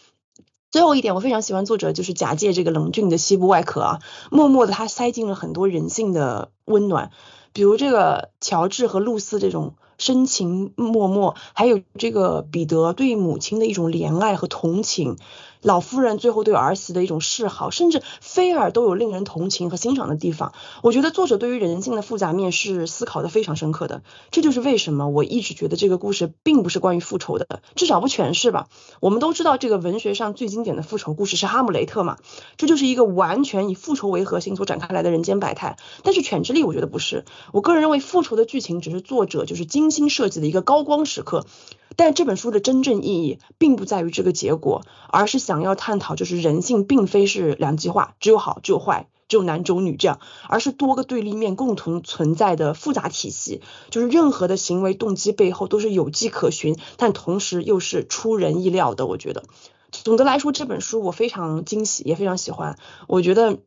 [0.72, 4.00] 最后一点，我非常喜欢作者就是假借这个冷峻的西部外壳啊，
[4.32, 7.12] 默默的他塞进了很多人性的温暖，
[7.52, 15.18] 比如这个乔治和露丝这种深情脉脉，还有这个彼得对母亲的一种怜爱和同情。
[15.62, 20.54] 老夫人最后对儿媳的一种示好，甚至菲尔都有令人同情和欣赏的地方。
[20.82, 24.02] 我觉得作者对于人性的复杂面是思考的非常深刻的。
[24.32, 28.68] 这就是为什么我一直觉得这个故事并不是关于复仇的，至少不全是吧。
[29.00, 32.18] 我们都知道这个文学上最经典的复仇故事是哈姆雷特嘛，
[32.58, 35.78] 这就是一个完全以复仇为核心所展开来的人间百态。
[36.04, 41.46] 但是犬之力我觉得不是，我个人认为复仇的剧情只是作者就是精心设计的一个高光时刻。
[41.98, 53.62] 但这本书的真正意义并不在于这个结果，而是想想要探讨，就是人性并非是两极化，只有好只有坏，只有男只有女这样，而是多个对立面共同存在的复杂体系。
[53.90, 59.06] 就是任何的行为动机背后都是有迹可循，但同时又是出人意料的。
[59.08, 59.44] 我觉得，
[59.92, 62.80] 总的来说这本书我非常惊喜，也非常喜欢。
[63.10, 63.58] 我觉得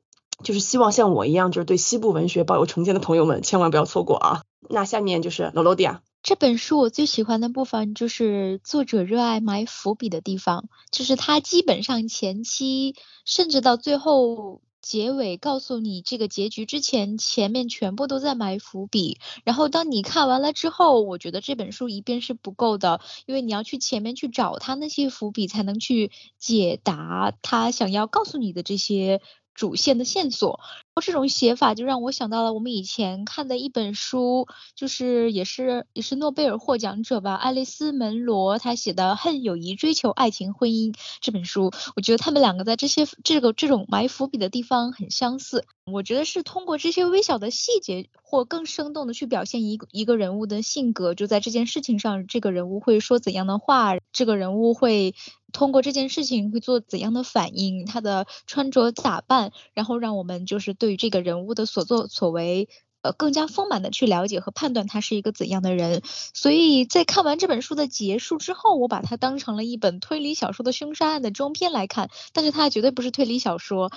[0.42, 4.40] 就是希望像我一样，就是对西部文学抱有成见的朋友们，千万不要错过啊。
[4.70, 6.00] 那下面就是罗罗迪亚。
[6.24, 19.18] 这本书我最喜欢的部分就是作者热爱埋伏笔的地方，就是他基本上前期甚至到最后结尾告诉你这个结局之前，前面全部都在埋伏笔。
[19.44, 29.20] 然后当你看完了之后，我觉得这本书一遍是不够的，因为你要去前面去找他那些伏笔，才能去解答他想要告诉你的这些。
[29.56, 30.58] 主线的线索，
[31.00, 45.64] 这种写法就让我想到了我们以前看的一本书，就是也是也是诺贝尔获奖者吧，爱丽丝门罗他写的《恨友谊追求爱情婚姻》这本书，我觉得他们两个在这些这个这种埋伏笔的地方很相似。
[45.84, 55.14] 我觉得是通过这些微小的细节，或更生动的去表现一个一个人物的性格，就在这件事情上，这个人物会说怎样的话，这个人物会。
[55.52, 62.68] 通过这件事情会做怎样的反应，他的穿着打扮，然后让我们就是对于这个人物的所作所为，
[63.02, 66.02] 呃，更加丰满的去了解和判断他是一个怎样的人。
[66.34, 73.92] 所以在看完这本书的结束之后，我把它当成了一本推理小说的凶杀案的中篇来看，但是它绝对不是推理小说。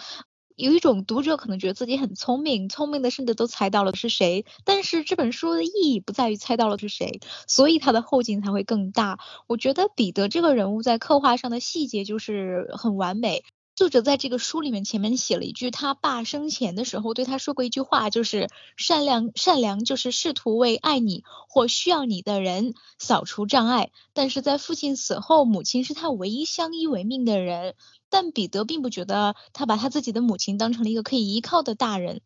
[0.57, 9.19] 有一种读者可能觉得自己很聪明，聪明的甚至都猜到了是谁，但是这本书的意义不在于猜到了是谁，所以它的后劲才会更大。
[9.45, 13.43] 我觉得彼得这个人物在刻画上的细节就是很完美。
[13.77, 27.75] 作者在这个书里面前面写了一句，他爸生前的时候对他说过一句话，就是善良善良就是试图为爱你或需要你的人扫除障碍，但是在父亲死后，母亲是他唯一相依为命的人。
[28.09, 32.21] 但彼得并不觉得他把他自己的母亲当成了一个可以依靠的大人。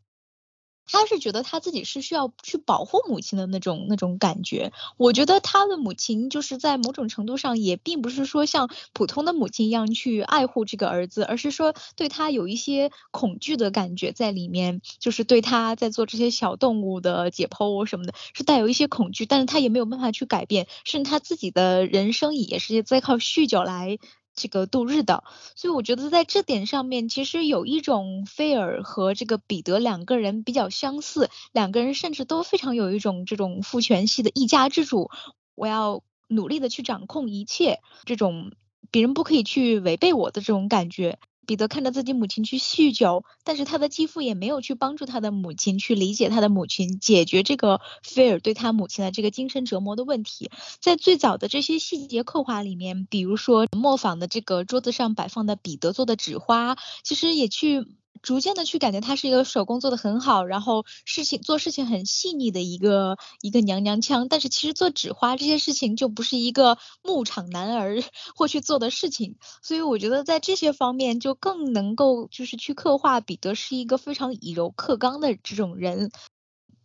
[0.85, 4.71] 他是觉得他自己是需要去保护母亲的那种那种感觉。
[4.97, 23.97] 我觉得他的母亲就是在某种程度上也并不是说像普通的母亲一样去爱护这个儿子，而是说对他有一些恐惧的感觉在里面，就是对他在做这些小动物的解剖什么的，是带有一些恐惧，但是他也没有办法去改变，甚至他自己的人生也是在靠酗酒来。
[24.41, 25.23] 这个度日的，
[25.55, 35.11] 所以我觉得在这点上面，其实有一种菲尔和这个彼得两个人比较相似，两个人甚至都非常有一种这种父权系的一家之主，
[35.53, 38.51] 我要努力的去掌控一切，这种
[38.89, 41.19] 别人不可以去违背我的这种感觉。
[41.45, 50.51] 彼得看着自己母亲去酗酒，但是他的继父也没有去帮助他的母亲去理解他的母亲，解决这个菲尔对他母亲的这个精神折磨的问题。
[50.79, 57.85] 在最早的这些细节刻画里面，比如说磨坊的这个桌子上摆放的彼得做的纸花，其实也去。
[58.21, 68.03] 逐渐的去感觉他是一个手工做的很好，然后事情做事情很细腻的一个一个娘娘腔，但是其实做纸花这些事情就不是一个牧场男儿
[68.35, 76.11] 会去做的事情，所以我觉得在这些方面就更能够就是去刻画彼得是一个非常以柔克刚的这种人。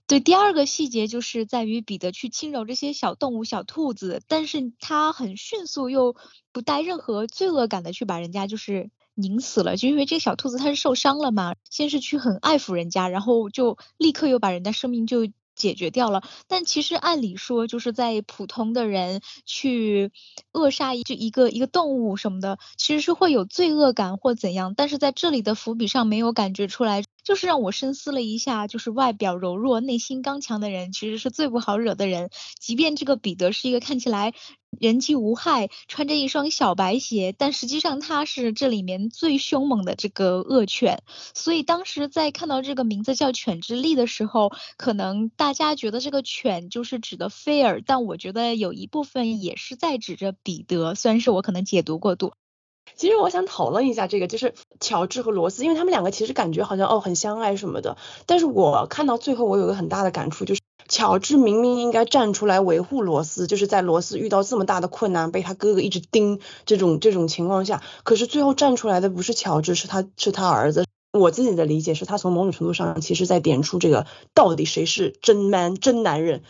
[0.06, 6.16] 对，第二个细节就是在于彼得去轻柔这些小动物小兔子，但是他很迅速又
[6.52, 8.90] 不带任何罪恶感的去把人家就是。
[9.16, 16.22] 拧死了，就因为这个小兔子它是受伤了嘛，先是去很爱抚人家，然后就立刻又把人家生命就解决掉了。
[16.48, 20.12] 但其实按理说，就是在普通的人去
[20.52, 24.74] 扼杀一一个一个动物什么的，其实是会有罪恶感或怎样。
[24.76, 32.28] 但是在这里的伏笔上没有感觉出来，就是让我深思了一下，就是外表柔弱、内心刚强的人，其实是最不好惹的人。
[32.60, 34.34] 即便这个彼得是一个看起来。
[34.80, 41.02] 人机无害，穿着一双小白鞋，但实际上他是这里面最凶猛的这个恶犬。
[41.34, 52.32] 所以当时在看到这个名字叫犬之力的时候，可能大家觉得这个犬就是指的菲尔，但我觉得有一部分也是在指着彼得，虽然是我可能解读过度。
[52.94, 60.60] 其实我想讨论一下这个，就是乔治和罗斯，因为他们两个其实感觉好像哦很相爱什么的，但是我看到最后我有个很大的感触就是。
[60.88, 70.84] 乔治明明应该站出来维护罗斯，就是在罗斯遇到这么大的困难，被他哥哥一直盯这种这种情况下，可是最后站出来的不是乔治，是他是他儿子。
[71.12, 76.42] 我自己的理解是他从某种程度上其实在点出这个到底谁是真 man 真男人。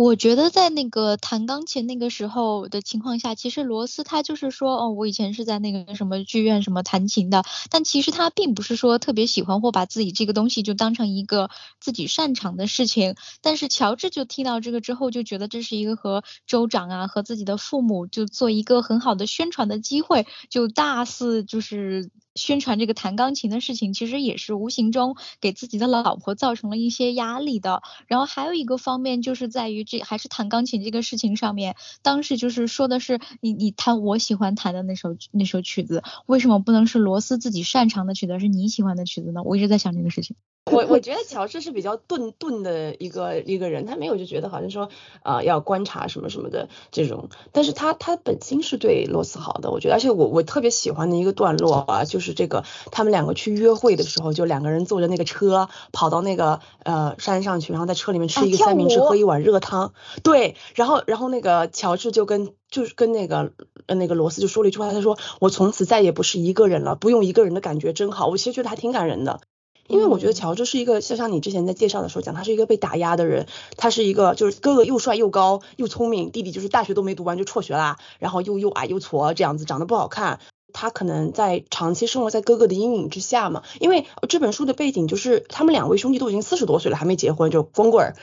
[0.00, 13.16] 我觉得在那个弹钢琴那个时候的情况下，其实罗斯他就是说，哦，我以前是在那个什么剧院什么弹琴的，但其实他并不是说特别喜欢或把自己这个东西就当成一个自己擅长的事情。
[13.42, 27.82] 但是乔治就听到这个之后，就觉得这是一个和州长啊和自己的父母就做一个很好的宣传的机会，就大肆就是宣传这个弹钢琴的事情，其实也是无形中给自己的老婆造成了一些压力的。
[28.06, 29.87] 然后还有一个方面就是在于。
[29.88, 39.42] 这还是弹钢琴这个事情上面，当时就是说的是你你弹我喜欢弹的那首那首曲子，为什么不能是罗斯自己擅长的曲子，是你喜欢的曲子呢？
[39.42, 40.36] 我一直在想这个事情。
[40.70, 44.88] 我我觉得乔治是比较钝钝的一个一个人，他没有就觉得好像说
[45.22, 59.92] 呃要观察什么什么的这种，但是他他本心是对罗斯好的，我觉得，而且我我特别喜欢的一个段落啊，就是这个他们两个去约会的时候，就两个人坐着那个车跑到那个呃山上去，然后在车里面吃一个三明治，喝一碗热汤，
[60.22, 63.52] 对，然后然后那个乔治就跟就是跟那个
[63.86, 69.40] 那个罗斯就说了一句话，他说我从此再也不是一个人了，不用一个人的感觉真好，我其实觉得还挺感人的。
[69.88, 80.40] 因为我觉得乔治是一个，就像你之前在介绍的时候讲，他是一个被打压的人，他是一个就是哥哥又帅又高又聪明，弟弟就是大学都没读完就辍学啦，然后又又矮又矬这样子，长得不好看。
[80.74, 83.62] 他可能在长期生活在哥哥的阴影之下嘛。
[83.80, 88.16] 因为这本书的背景就是他们两位兄弟都已经四十多岁了还没结婚，就光棍儿。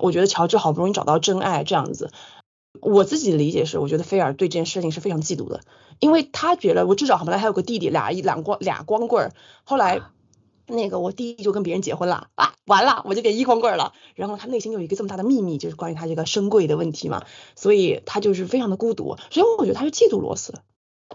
[0.00, 2.10] 我觉得乔治好不容易找到真爱这样子，
[2.80, 5.60] 我自己的理解是，我觉得菲尔对这件事情是非常嫉妒的，
[5.98, 9.32] 因为他觉得我至少本来还有个弟弟，俩一两光俩光棍儿，
[9.64, 10.00] 后来。
[10.70, 13.92] 那个我弟弟就跟别人结婚了啊，完了我就变一光棍了。
[14.14, 17.24] 然后他内心有一个这么大的秘密，就是关于他这个身贵的问题嘛，
[17.56, 19.16] 所以他就是非常的孤独。
[19.30, 20.54] 所以我觉得他是嫉妒罗斯，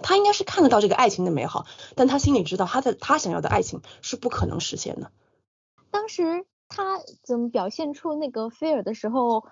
[0.01, 5.11] 他应该是看得到这个爱情的美好，但他心里知道他的他想要的爱情是不可能实现的。
[5.91, 9.45] 当时他怎么表现出那个菲尔的时候？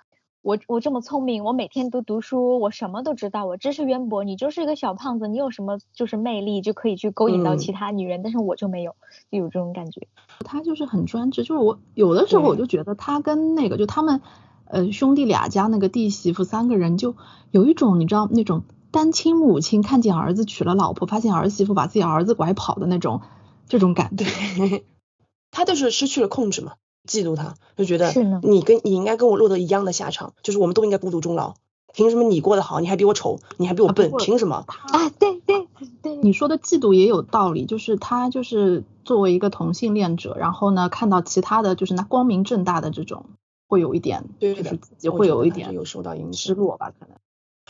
[0.44, 4.26] 我我这么聪明，我每天都读书，我什么都知道，我知识渊博。
[4.26, 8.94] 你就是一个小胖子，你有什么就是魅力就可以去勾引到其他女人，但是我就没有，
[9.32, 10.06] 就有这种感觉。
[10.44, 14.20] 他就是很专制，就是我有的时候我就觉得他跟那个就他们
[14.66, 17.16] 呃兄弟俩家那个弟媳妇三个人就
[17.52, 23.22] 有一种你知道那种单亲母亲看见儿子娶了老婆，发现儿媳妇把自己儿子拐跑的那种
[23.70, 24.26] 这种感觉。
[25.52, 26.74] 他就是失去了控制嘛。
[27.08, 31.56] 嫉妒他，就觉得你跟你应该跟我落得一样的下场，就是我们都应该孤独终老。
[31.94, 34.12] 凭什么你过得好，你还比我丑，你还比我笨？
[34.18, 34.66] 凭什么？
[34.68, 35.68] 啊，对对
[36.02, 43.26] 对，你说的嫉妒也有道理，就是他就是作为一个同性恋者，然后呢，看到其他的就是那光明正大的这种，
[43.68, 47.16] 会有一点，就是自己会有一点有受到影响，失落吧，可能。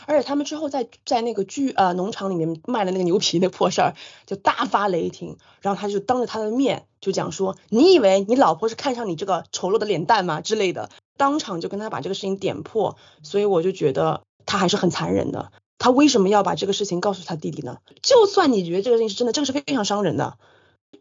[0.06, 3.94] 而且他们之后在在那个剧呃农场里面卖的那个牛皮那破事儿，
[4.26, 15.52] 就大发雷霆，然后他就当着他的面就讲说，你以为你老婆是看上你这个丑陋的脸蛋吗之类的，当场就跟他把这个事情点破，所以我就觉得他还是很残忍的。
[15.76, 17.78] 他为什么要把这个事情告诉他弟弟呢？
[18.00, 20.38] 就算你觉得这个事情是真的，这个是非常伤人的。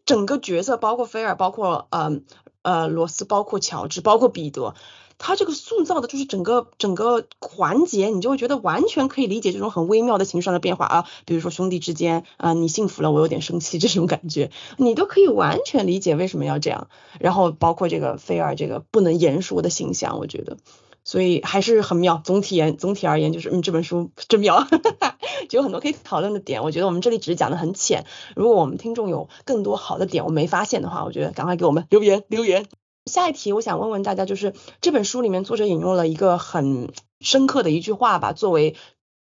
[0.05, 2.19] 整个角色包括菲尔，包括呃
[2.63, 4.75] 呃罗斯，包括乔治，包括彼得。
[5.17, 16.87] 他这个塑造的就是整个整个环节，你就会觉得完全可以理解这种很微妙的情绪上的变化啊，比如说兄弟之间啊，你幸福了，我有点生气 这种感觉，你都可以完全理解为什么要这样。
[17.19, 20.57] 然后包括这个菲尔这个不能言说的形象，我觉得，
[21.03, 22.21] 所以还是很妙。
[22.23, 24.67] 总体言总体而言，就是嗯，这本书真妙，
[25.49, 26.63] 就有很多可以讨论的点。
[26.63, 28.05] 我觉得我们这里只是讲的很浅，
[28.35, 32.65] 如果我们听众有更多好的点我没发现的话，我觉得赶快给我们留言留言。
[33.05, 38.75] 下一题，我想问问大家，就是这本书里面作者引用了一个很深刻的一句话吧，作为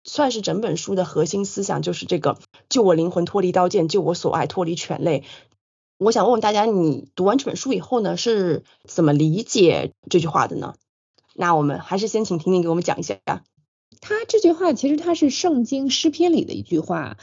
[0.03, 2.37] 算是整本书的核心思想，就是这个
[2.69, 5.23] “救我灵魂脱离刀剑，救我所爱脱离犬类”。
[5.97, 10.75] 我想问问大家，你读完这本书以后呢，是怎么理解这句话的呢？
[11.33, 13.17] 那我们还是先请婷婷给我们讲一下。
[14.01, 17.17] 他这句话其实它是圣经诗篇里的一句话。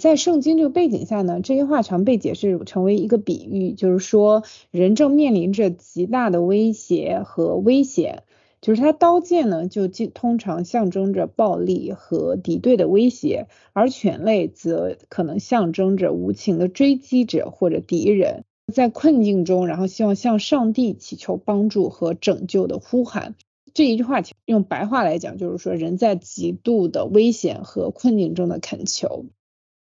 [0.00, 8.22] 在圣经这个背景下呢，这些话常被解释成为一个比喻，就是说人正面临着极大的威胁和危险，
[8.62, 23.34] 就是他刀剑呢就通常象征着暴力和敌对的威胁，而犬类则可能象征着无情的追击者或者敌人，在困境中，然后希望向上帝祈求帮助和拯救的呼喊。
[23.74, 29.26] 这一句话用白话来讲，就是说人在极度的危险和困境中的恳求。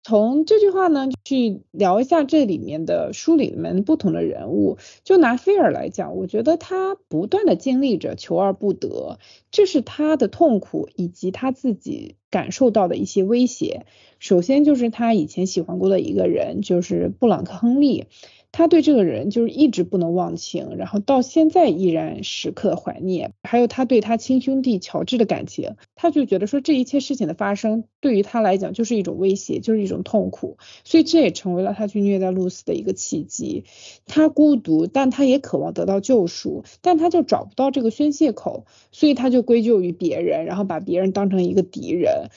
[0.02, 4.78] 从这句话呢，去聊一下这里面的书里面不同的人物。
[5.04, 9.18] 就拿菲尔来讲，我觉得他不断的经历着求而不得，
[9.50, 13.84] 这是他的痛苦以及他自己感受到的一些威胁。
[14.18, 18.06] 首先就是他以前喜欢过的一个人，就是布朗克·亨利。
[18.52, 23.32] 他对这个人就是一直不能忘情，然后到现在依然时刻怀念。
[23.42, 33.64] 还有他对他亲兄弟乔治的感情，他就觉得说这一切事情的发生对于他来讲就是一种威胁，就是一种痛苦，所以这也成为了他去虐待露丝的一个契机。
[34.06, 42.30] 他孤独，但他也渴望得到救赎，但他就找不到这个宣泄口，所以他就归咎于别人，然后把别人当成一个敌人。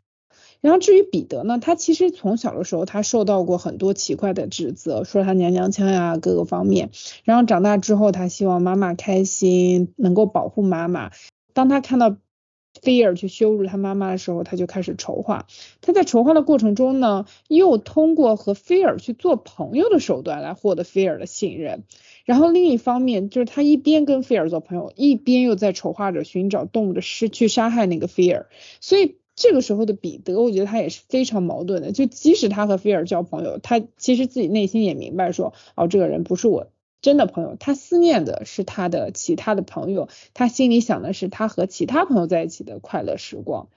[0.64, 6.90] 然后至于彼得呢，他其实从小的时候他受到过很多奇怪的指责，说他娘娘腔呀各个方面。
[7.26, 11.12] 然后长大之后，他希望妈妈开心，能够保护妈妈。
[11.52, 12.16] 当他看到
[12.82, 15.48] 菲尔去羞辱他妈妈的时候，他就开始筹划。
[15.82, 21.84] 他在筹划的过程中呢，又通过和菲尔去做朋友的手段来获得菲尔的信任。
[22.24, 28.48] 然后另一方面，就是他一边跟菲尔做朋友，一边又在筹划着寻找动物的尸去杀害那个菲尔。
[28.80, 29.18] 所以。
[29.36, 31.92] 这个时候的彼得，我觉得他也是非常矛盾的。
[31.92, 36.68] 就即使他和菲尔交朋友，他其实自己内心也明白说，哦，这个人不是我
[37.02, 37.58] 真的朋友。
[37.60, 43.70] 他思念的是他的其他的朋友，他心里想的是他和其他朋友在一起的快乐时光。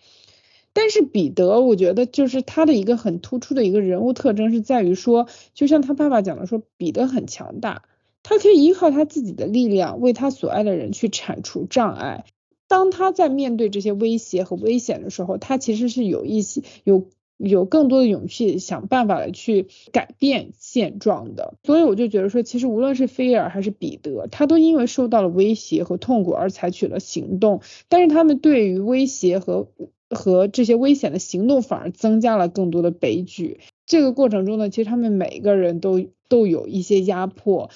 [0.75, 7.85] 但是彼得，我觉得就是他的一个很突出的一个人物特征是在于说，就像他爸爸讲的说，彼得很强大，
[8.23, 12.27] 他可以依靠他自己的力量，为他所爱的人去铲除障碍。
[12.69, 17.07] 当他在面对这些威胁和危险的时候，他其实是有一些有
[17.37, 21.55] 有更多的勇气，想办法来去改变现状的。
[21.63, 27.61] 所以我就觉得说，其实无论是菲尔还是彼得，他都因为受到了威胁和痛苦而采取了行动。
[27.89, 29.69] 但是他们对于威胁和
[30.11, 33.61] 和这些危险的行动，反而增加了更多的悲剧。
[33.85, 37.71] 这个过程中呢，其实他们每个人都都有一些压迫，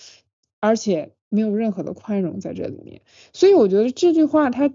[0.59, 1.12] 而且。
[1.31, 3.01] 没有任何的宽容在这里面，
[3.33, 4.70] 所以我觉得这句话它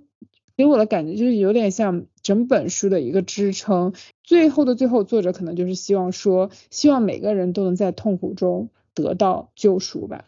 [0.57, 3.93] 给我的感觉就是有点像整本书的一个支撑。
[4.23, 10.23] 最后的最后，作者可能就是希望说，希望每个人都能在痛苦中得到救赎吧。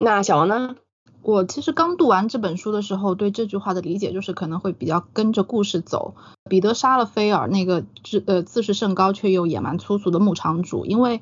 [0.00, 0.76] 那小王呢？
[1.22, 6.16] 我其实刚读完这本书的时候，对这句话的理解就是可能会比较跟着故事走。
[6.48, 11.20] 彼得杀了菲尔那个自呃自视甚高却又野蛮粗俗的牧场主，因为。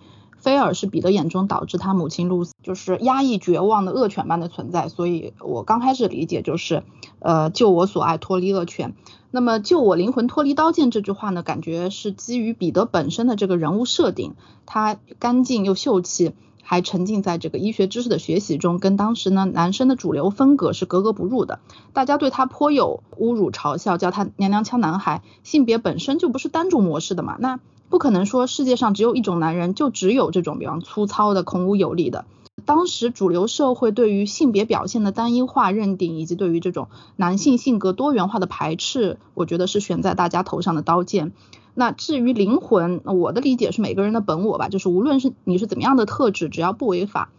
[0.48, 6.84] 菲尔是彼得眼中导致他母亲露丝就是压抑绝望的恶犬般的存在，所以我刚开始理解就是，
[7.18, 8.94] 呃，救我所爱，脱离恶犬。
[9.30, 16.32] 那么救我灵魂脱离刀剑这句话呢，感觉是基于彼得本身的这个人物设定，他干净又秀气，
[16.70, 21.60] 还沉浸在这个医学知识的学习中，跟当时呢男生的主流风格是格格不入的。
[21.94, 27.58] 大家对他颇有侮辱嘲笑，叫他娘娘腔男孩，性别本身就不是单种模式的嘛，那。
[27.88, 32.26] 不可能说世界上只有一种男人，就只有这种比方粗糙的、孔武有力的。
[32.66, 41.32] 当时主流社会对于性别表现的单一化认定，以及对于这种男性性格多元化的排斥，我觉得是悬在大家头上的刀剑。
[41.78, 47.30] 那至于灵魂，我的理解是每个人的本我吧，就是无论是你是怎么样的特质，只要不违法，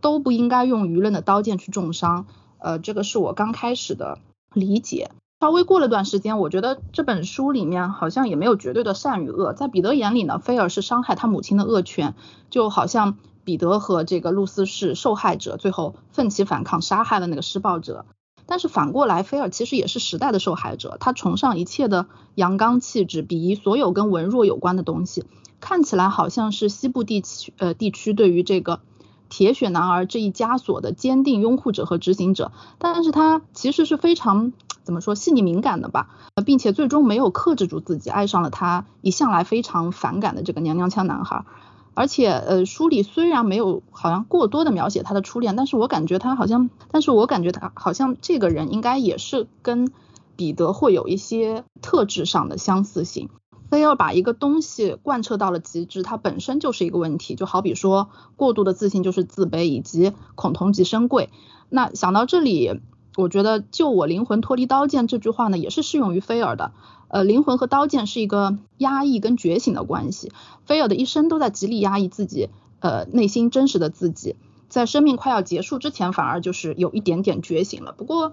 [0.00, 2.24] 都不应该用舆论的刀剑去重伤。
[2.56, 4.20] 呃，这个是我刚开始的
[4.54, 5.10] 理解。
[5.40, 9.52] 稍微过了段时间，我觉得这本书里面好像也没有绝对的善与恶。
[9.52, 12.14] 在彼得眼里呢，菲尔是伤害他母亲的恶犬，
[12.48, 18.06] 就好像彼得和这个露丝是受害者，最后奋起反抗，杀害了那个施暴者。
[18.46, 25.24] 但是反过来，菲尔其实也是时代的受害者，他崇尚一切的阳刚气质，鄙夷所有跟文弱有关的东西，
[25.60, 28.80] 看起来好像是西部地区呃地区对于这个
[29.28, 34.52] 铁血男儿这一枷锁的坚定拥护者和执行者，但是他其实是非常。
[34.84, 41.46] 怎么说细腻敏感的吧，呃并且最终没有克制住自己，爱上了他一向来非常反感的这个娘娘腔男孩。
[41.94, 49.90] 而且，呃，书里虽然没有好像过多的描写他的初恋，但是我感觉他好像，但是我感觉他好像这个人应该也是跟
[50.36, 53.30] 彼得会有一些特质上的相似性。
[53.70, 57.34] 非要把一个东西贯彻到了极致，它本身就是一个问题。
[57.34, 61.30] 就好比说，过度的自信就是自卑，以及恐同即生贵。
[61.70, 62.80] 那想到这里。
[63.16, 66.72] 我觉得“救我灵魂脱离刀剑”这句话呢，也是适用于菲尔的。
[67.08, 70.32] 呃，灵魂和刀剑是一个压抑跟觉醒的关系。
[70.64, 72.48] 菲尔的一生都在极力压抑自己，
[72.80, 74.36] 呃，内心真实的自己，
[74.68, 77.92] 在生命快要结束之前，反而就是有一点点觉醒了。
[77.92, 78.32] 不过，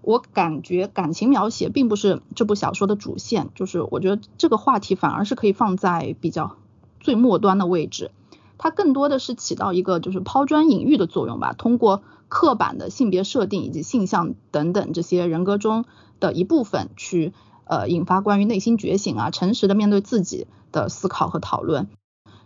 [0.00, 6.56] 我感觉感情描写并不是这部小说的主线，就是我觉得这个话题反而是可以放在比较
[7.00, 8.10] 最末端的位置，
[8.58, 12.02] 它更多的是起到一个就是抛砖引玉的作用吧，通过。
[12.34, 15.84] 刻板的性别设定以及性向等等这些人格中
[16.18, 17.34] 的一部分，去
[17.72, 21.88] 呃引发关于内心觉醒啊、诚实的面对自己的思考和讨论。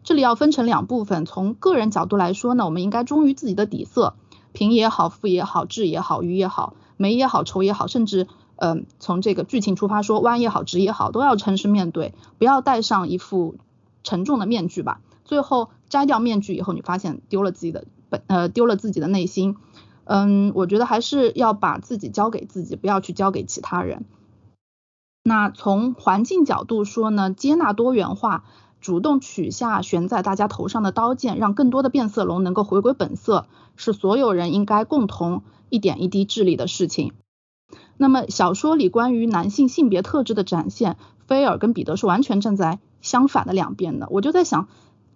[0.04, 4.14] 这里要分成两部分，从个人角度来说呢，我们应该忠于自己的底色，
[4.52, 13.56] 贫也好，富也好，智也好，愚也好，美也好，丑也好，甚至，嗯，从这个剧情出发说，弯也好，直也好，都要诚实面对，不要戴上一副
[14.04, 15.00] 沉重的面具吧。
[15.24, 19.56] 最后摘掉面具以后，你发现丢了自己的本，呃，丢了自己的内心。
[20.04, 24.04] 嗯，我觉得还是要把自己交给自己，不要去交给其他人。
[25.26, 28.44] 那从环境角度说呢，接纳多元化，
[28.80, 37.12] 主动取下悬在大家头上的刀剑，让更多的变色龙能够回归本色，是所有人应该共同一点一滴致力的事情。
[37.96, 40.96] 那么小说里关于男性性别特质的展现，
[41.26, 44.06] 菲尔跟彼得是完全站在相反的两边的。
[44.10, 44.68] 我就在想。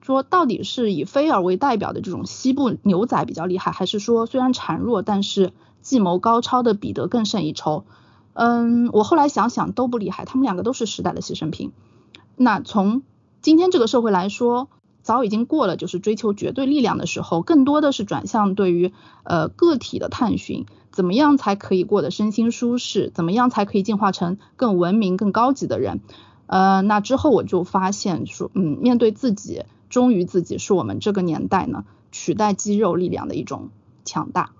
[0.03, 5.53] 说到底是以菲尔为代表的这种西部牛仔比较厉害，还是说虽然孱弱，但是
[5.83, 7.85] 计谋高超的彼得更胜一筹？
[8.43, 11.73] 嗯，我后来想想都不厉害，他们两个都是时代的牺牲品。
[12.37, 13.03] 那从
[13.43, 14.71] 今天这个社会来说，
[15.03, 26.01] 早已经过了就是追求绝对力量的时候，更多的是转向对于呃个体的探寻，怎么样才可以过得身心舒适，怎么样才可以进化成更文明、更高级的人？
[26.47, 29.65] 呃，那之后我就发现说，嗯，面对自己。
[29.91, 33.71] 忠于自己是我们这个年代呢取代肌肉力量的一种
[34.05, 34.53] 强大。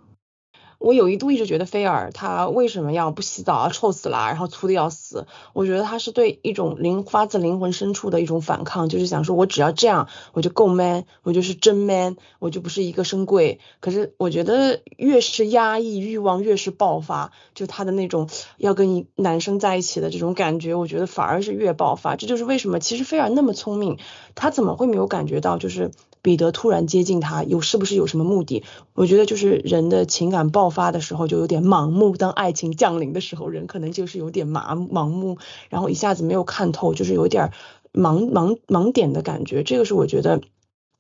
[0.81, 5.27] 我有一度一直觉得菲尔他为什么要不洗澡啊，臭死了，然后粗的要死。
[5.53, 13.61] 我觉得他是对一种灵发自灵魂深处的一种反抗，就是想说我只要这样我就够 man，我就是真 man，我就不是一个深贵。
[13.81, 22.17] 可是我觉得越是压抑欲望越是爆发，就他的那种要跟一男生在一起的这种感觉，我觉得反而是越爆发。
[22.17, 23.99] 这就是为什么其实菲尔那么聪明，
[24.35, 25.91] 他怎么会没有感觉到就是。
[26.23, 28.63] 彼得突然接近他，有是不是有什么目的？
[28.93, 37.53] 我觉得就是人的情感爆发的时候就有点盲目，当爱情降临的时候，人可能就是有点麻盲目，然后一下子没有看透，就是有点
[37.93, 39.63] 盲盲盲点的感觉。
[39.63, 40.41] 这个是我觉得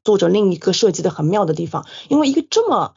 [0.05, 2.95] 作者另一个设计的很妙的地方，因为一个这么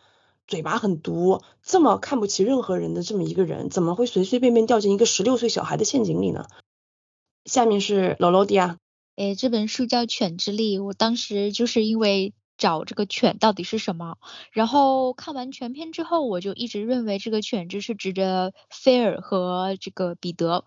[0.47, 6.45] 嘴巴很毒、这么看不起任何人的这么一个人，怎么会随随便便掉进一个十六岁小孩的陷阱里呢？
[7.45, 8.77] 下面是罗罗迪亚。
[9.15, 14.17] 诶，这本书叫《犬之力》，我当时 就是因为找这个犬到底是什么，
[14.51, 20.63] 然后看完全篇之后，我就一直认为这个犬只是指着菲尔和这个彼得，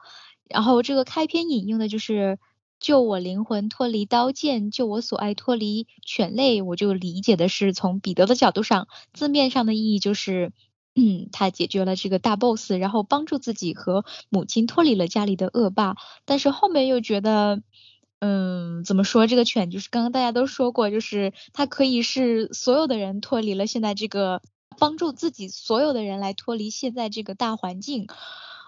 [0.49, 2.39] 然后这个开篇引用的就是
[2.81, 10.53] “救我灵魂脱离刀剑，救我所爱脱离犬类”，我就理解的是从彼得的角度上，字面上的意义就是，
[10.95, 17.63] 嗯，他解决了这个大 boss，然后帮助自己和母亲脱离了家里的恶霸，但是后面又觉得。
[18.19, 24.41] 嗯，怎么说这个犬就是刚刚大家都说过，就是它可以是所有的人脱离了现在这个，
[24.79, 28.07] 帮助自己所有的人来脱离现在这个大环境。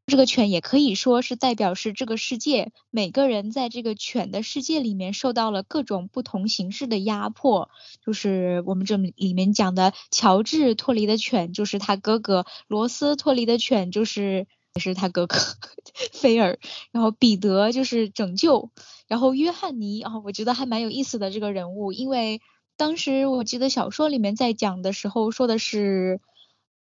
[0.07, 7.68] 这个犬也可以说是代表是这个世界，每个人在这个犬的世界里面受到了各种不同形式的压迫。
[8.03, 14.46] 就是我们这里面讲的乔治脱离的犬就是他哥哥，罗斯脱离的犬就是
[14.79, 15.39] 是他哥哥
[16.12, 16.59] 菲尔，
[16.93, 18.70] 然后彼得就是拯救。
[19.07, 22.41] 然后约翰尼啊，我觉得还蛮有意思的这个人物，因为
[22.76, 26.20] 当时我记得小说里面在讲的时候说的是，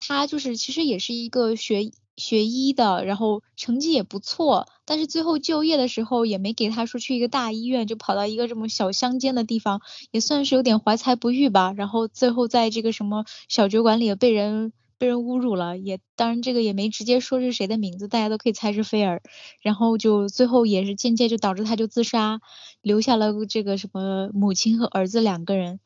[0.01, 9.81] 他就是其实也是一个学学医的，然后成绩也不错，但是最后就业的时候也没给他说去一个大医院，就跑到一个这么小乡间的地方，
[10.11, 11.73] 也算是有点怀才不遇吧。
[11.73, 14.73] 然后最后在这个什么小酒馆里被人。
[14.99, 19.23] 被人侮辱了，也当然这个也没直接说是谁的名字，大家都可以猜是菲尔。
[19.61, 22.41] 然后就最后也是间接就导致他就自杀，
[22.81, 25.81] 留下了这个什么母亲和儿子两个人。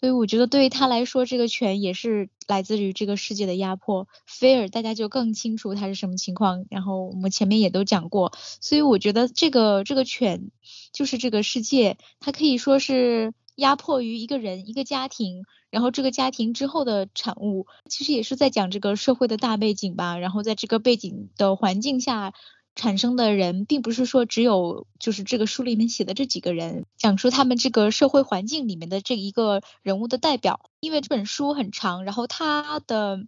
[0.00, 4.08] 所以我觉得对于他来说，这个犬也是来自于这个世界的压迫。
[4.26, 8.32] 菲尔大家就更清楚他是什么情况，然后我们前面也都讲过。
[8.60, 10.50] 所以我觉得这个这个犬
[10.92, 13.32] 就是这个世界，它可以说是。
[13.56, 20.18] 压迫于一个人、一个家庭，然后这个家庭之后的产物，其实也是在讲这个社会的大背景吧。
[20.18, 22.32] 然后在这个背景的环境下
[22.74, 30.70] 产生的人，并不是说只有就是这个书里面写的这几个人，讲述他们这个社会环境里面的这一个人物的代表。
[30.80, 33.20] 因为这本书很长，然后它的。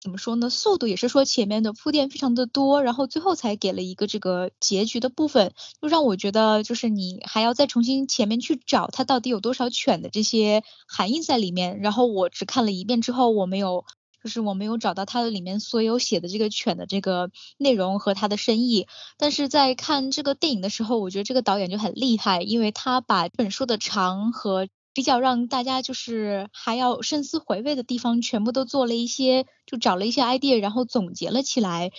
[0.00, 0.48] 怎么说呢？
[0.48, 11.80] 速度也是说前面的铺垫非常的多，然后最后才给了一个这个结局的部分，就让我觉得就是你还要再重新前面去找它到底有多少犬的这些含义在里面。
[11.80, 13.84] 然后我只看了一遍之后，我没有
[14.24, 18.86] 就是我没有找到它的里面所有写的这个犬的这个内容和它的深意。
[19.18, 24.66] 但是在看这个电影的时候，我觉得这个导演就很厉害，因为他把本书的长和。
[24.92, 31.90] 比较让大家就是还要深思回味的地方，全部都做了一些，就找了一些 idea，然后总结了起来。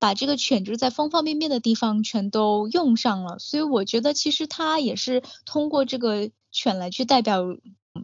[0.00, 3.40] 把这个犬只在方方面面的地方全都用上了。
[3.40, 7.42] 所以我觉得其实它也是通过这个犬来去代表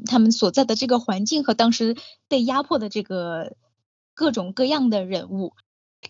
[0.07, 3.55] 他们所在的这个环境和当时被压迫的这个
[4.13, 5.53] 各种各样的人物。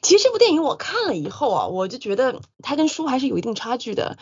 [0.00, 4.16] 其实这部电影我看了以后啊，我就觉得它跟书还是有一定差距的。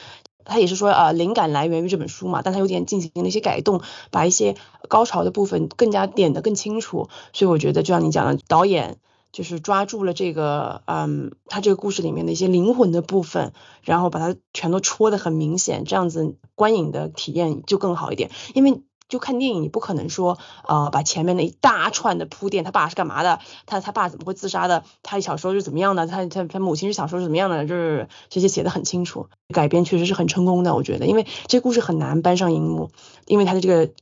[0.44, 3.80] 他也是说啊，灵感来源于这本书嘛，但他有点进行了一些改动，
[4.10, 4.56] 把一些
[4.88, 7.08] 高潮的部分更加点得更清楚。
[7.32, 8.98] 所以我觉得，就像你讲的，导演
[9.32, 18.82] 就是抓住了这个，嗯，他这个故事里面的一些灵魂的部分，然后把它全都戳得很明显，这样子观影的体验就更好一点，因为。
[19.12, 32.90] 就看电影，你不可能说，呃，把前面的一大串的铺垫，他爸是干嘛的，他他爸怎么会自杀的，他小时候是怎么样的，他他他母亲是小时候是怎么样的，就是这些写的很清楚，改编确实是很成功的，我觉得，因为这故事很难搬上荧幕，
[33.26, 33.92] 因为他的这个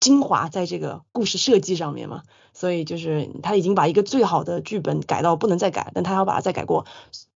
[0.00, 6.84] 精华在这个故事设计上面嘛，所以就是他已经把一个最好的剧本改到不能再改，但他要把它再改过，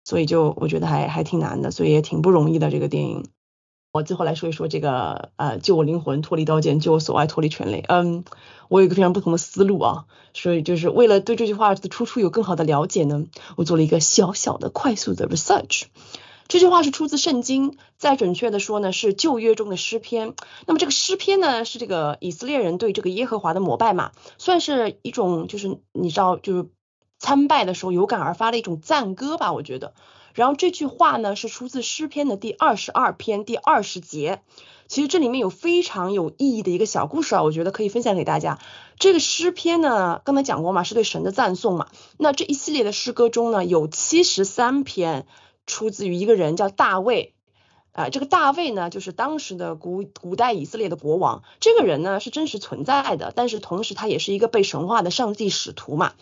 [0.04, 3.26] 所以就我觉得还还挺难的，所以也挺不容易的这个电影。
[3.98, 7.84] 我最后来说一说这个，呃，救我灵魂，脱离刀剑，救我所爱，脱离权力。
[7.88, 8.24] 嗯，
[8.68, 13.26] 我有一个非常不同的思路啊，所以就是为了对这句话的出处有更好的了解呢，
[13.56, 15.86] 我做了一个小小的、快速的 research。
[16.46, 20.34] 这句话是出自圣经，再准确的说呢，是旧约中的诗篇。
[20.66, 26.68] 那么这个诗篇呢，是这个以色列人对这个耶和华的膜拜嘛，算是一种就是你知道就是
[27.18, 29.92] 参拜的时候有感而发的一种赞歌吧，我觉得。
[30.38, 34.40] 然后这句话呢是出自诗篇的第二十二篇第二十节，
[34.86, 38.60] 其实这里面有非常有意义的一个小故事啊，我觉得可以分享给大家。
[39.00, 41.88] 这个诗篇呢，刚才讲过嘛，是对神的赞颂嘛。
[42.18, 45.26] 那这一系列的诗歌中呢，有七十三篇
[45.66, 47.34] 出自于一个人叫大卫，
[47.90, 51.42] 啊，这个大卫呢，就是当时的古古代以色列的国王。
[51.58, 56.12] 这个人呢是真实存在的，但是同时他也是一个被神化的上帝使徒嘛。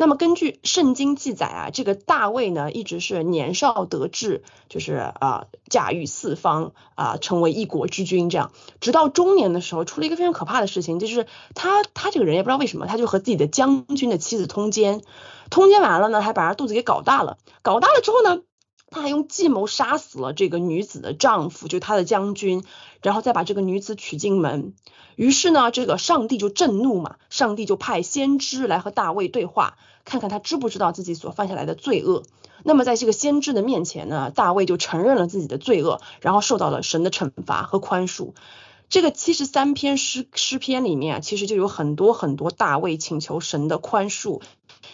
[0.00, 8.52] 那么根据圣经记载啊，这个大卫呢一直是年少得志，就是啊驾驭四方啊，成为一国之君这样。
[8.80, 11.26] 直到中年的时候，出了一个非常可怕的事情，就是
[11.56, 15.02] 他他这个人也不知道为什么，他就和自己的将军的妻子通奸，
[15.50, 18.42] 通奸完了呢，还把他肚子给搞大了，搞大了之后呢，
[18.90, 22.64] 他还用计谋杀死了这个女子的丈夫，就他的将军，
[23.02, 24.74] 然后再把这个女子娶进门。
[25.16, 32.22] 于是呢，这个上帝就震怒嘛，上帝就派先知来和大卫对话，看看他知不知道自己所犯下来的罪恶。
[32.64, 38.32] 那么在这个先知的面前呢，大卫就承认了自己的罪恶，然后受到了神的惩罚和宽恕。
[38.88, 44.40] 这个七十三篇诗诗篇里面啊，其实就有很多很多大卫请求神的宽恕，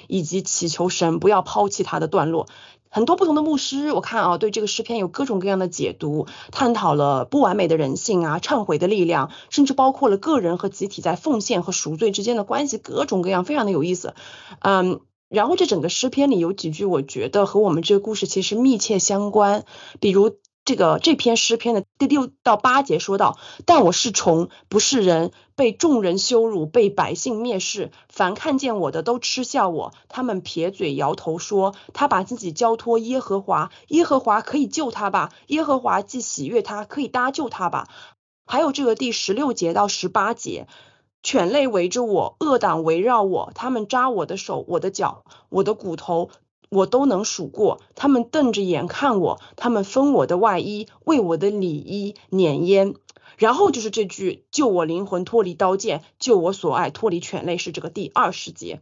[0.08, 2.48] 以及祈求神不要抛弃他的段落。
[2.94, 14.14] 很多不同的牧师，我看啊，对这个诗篇有各种各样的解读，探讨了不完美的人性啊，忏悔的力量，甚至包括了个人和集体在奉献和赎罪之间的关系，各种各样，非常的有意思。
[14.60, 19.64] 嗯，然后这整个诗篇里有几句，我觉得和我们这个故事其实密切相关，
[19.98, 20.36] 比如。
[20.64, 29.92] 这个这篇诗篇的第六到八节说到，但我是虫，不是人，被众人羞辱，被百姓蔑视，凡看见我的都嗤笑我。
[30.08, 35.32] 他们撇嘴摇头说，他把自己交托耶和华，耶和华可以救他吧？
[35.48, 37.86] 耶和华既喜悦他，可以搭救他吧？
[38.46, 40.66] 还有这个第十六节到十八节，
[41.22, 46.30] 犬类围着我，恶党围绕我，他们扎我的手，我的脚，我的骨头。
[46.74, 52.94] 我都能数过，他们瞪着眼看我，他们分我的外衣，为我的里衣碾烟。
[53.36, 58.80] 然后就是这句“救我灵魂脱离刀剑，救我所爱脱离犬类”，是这个第二十节。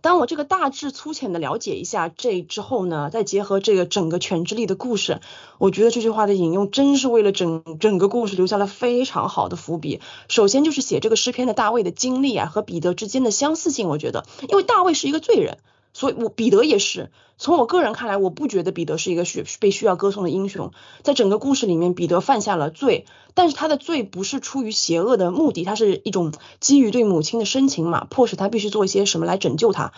[0.00, 5.20] 当我这个大致粗浅的了解一下这之后呢，再结合这个整个犬之力的故事，
[5.58, 10.00] 我觉得这句话的引用真是为了整整个故事留下了非常好的伏笔。
[10.28, 15.58] 首先就是写这个诗篇的大卫的经历啊，和彼得之间的相似性，我觉得，因为大卫是一个罪人。
[15.94, 17.10] 所以，我彼得也是。
[17.36, 20.72] 从我个人看来，我不觉得彼得是一个需被需要歌颂的英雄。
[21.02, 29.92] 在整个故事里面，彼得犯下了罪，但是他的罪不是出于邪恶的目的，他是一种基于对母亲的深情嘛，迫使他必须做一些什么来拯救他。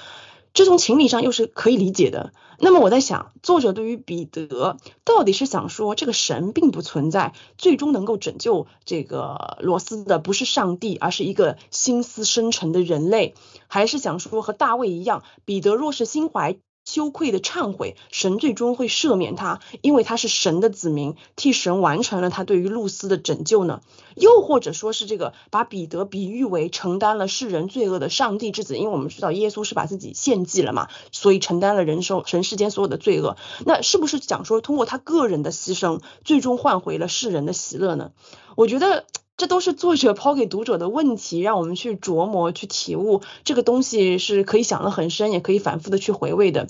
[0.57, 2.33] 这从情理上又是可以理解的。
[2.59, 13.35] 那么我在想，作者对于彼得到底是想说这个神并不存在，最终能够拯救这个罗斯的不是上帝，而是一个心思深沉的人类，
[13.67, 16.57] 还是想说和大卫一样，彼得若是心怀。
[16.87, 23.82] 羞愧的忏悔，神最终会赦免他，因为他是神的子民，替神完成了他对于露丝的拯救呢？
[24.14, 33.37] 又或者说是这个把彼得比喻为承担了世人罪恶的上帝之子，因为我们知道耶稣是把自己献祭了嘛，所以承担了人生神世间所有的罪恶。
[33.66, 38.12] 那是不是讲说通过他个人的牺牲，最终换回了世人的喜乐呢？
[38.55, 39.05] 我觉得。
[39.37, 43.20] 这都是作者抛给读者的问题，让我们去琢磨、去体悟。
[43.45, 46.68] 这个东西是可以想得很深，也可以反复的去回味的。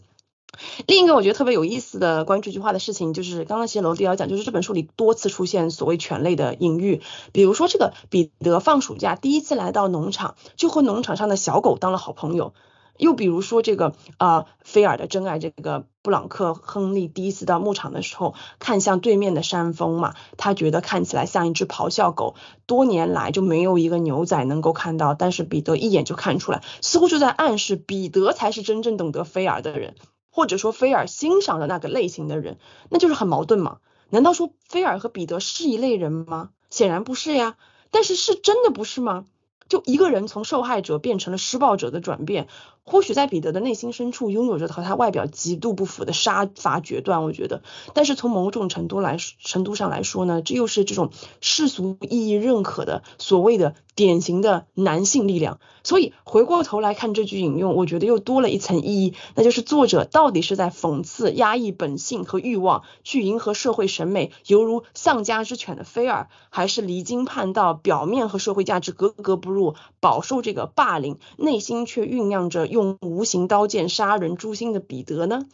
[0.86, 7.02] 另一个我觉得特别有意思的关于这句话的事情，就是刚刚其实楼迪要讲，就是这本书里多次出现所谓犬类的隐喻，
[7.32, 12.54] 比如说这个彼得放暑假第一次来到农场，就和农场上的小狗当了好朋友。
[12.98, 22.34] 又比如说这个啊，菲尔的真爱这个布朗克亨利第一次到牧场的时候，看向对面的山峰嘛，他觉得看起来像一只咆哮狗，
[22.66, 29.94] 多年来就没有一个牛仔能够看到，但是彼得一眼就看出来，似乎就在暗示彼得才是真正懂得菲尔的人。
[30.30, 32.58] 或者说菲尔欣赏的那个类型的人，
[32.90, 33.78] 那就是很矛盾嘛？
[34.10, 36.50] 难道说菲尔和彼得是一类人吗？
[36.68, 37.56] 显然不是呀。
[37.90, 39.24] 但是是真的不是吗？
[39.70, 42.48] 就一个人从受害者变成了施暴者的转变。
[42.88, 47.62] 或许在彼得的内心深处拥有着和他外表极度不符的杀伐决断，我觉得。
[47.94, 51.10] 但是从某种程度来程度上来说呢，这又是这种
[51.40, 55.58] 世俗意义认可的所谓的典型的男性力量。
[55.82, 72.75] 所以回过头来看这句引用，我觉得又多了一层意义，那就是作者到底是在讽刺压抑本性和欲望，去迎合社会审美，犹如丧家之犬的菲尔，还是离经叛道，表面和社会价值格格不入，饱受这个霸凌，内心却酝酿着。
[72.76, 75.46] 用无形刀剑杀人诛心的彼得呢？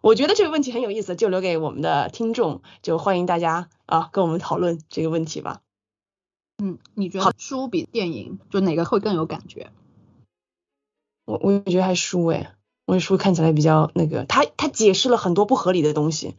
[0.00, 5.60] 我觉得这个问题很有意思，就留给我们的听众，就欢迎大家啊跟我们讨论这个问题吧。
[6.62, 9.70] 嗯，你觉得书比电影就哪个会更有感觉？
[11.26, 12.54] 我我觉得还是书哎，
[12.86, 16.34] 我书看起来比较那个，他他解释了很多不合理的东西。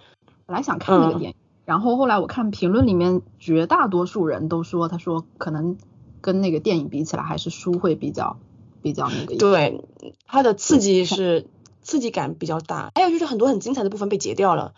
[0.47, 5.77] 本来想看那个电影，然后后来我看评论里面，绝大多数人都说，他说可能
[6.21, 8.37] 跟那个电影比起来，还是书会比较。
[8.85, 9.81] 比较那个，对，
[10.27, 11.47] 它的刺激是
[11.81, 14.75] 刺激感比较大，还有就是很多很精彩的部分被截掉了。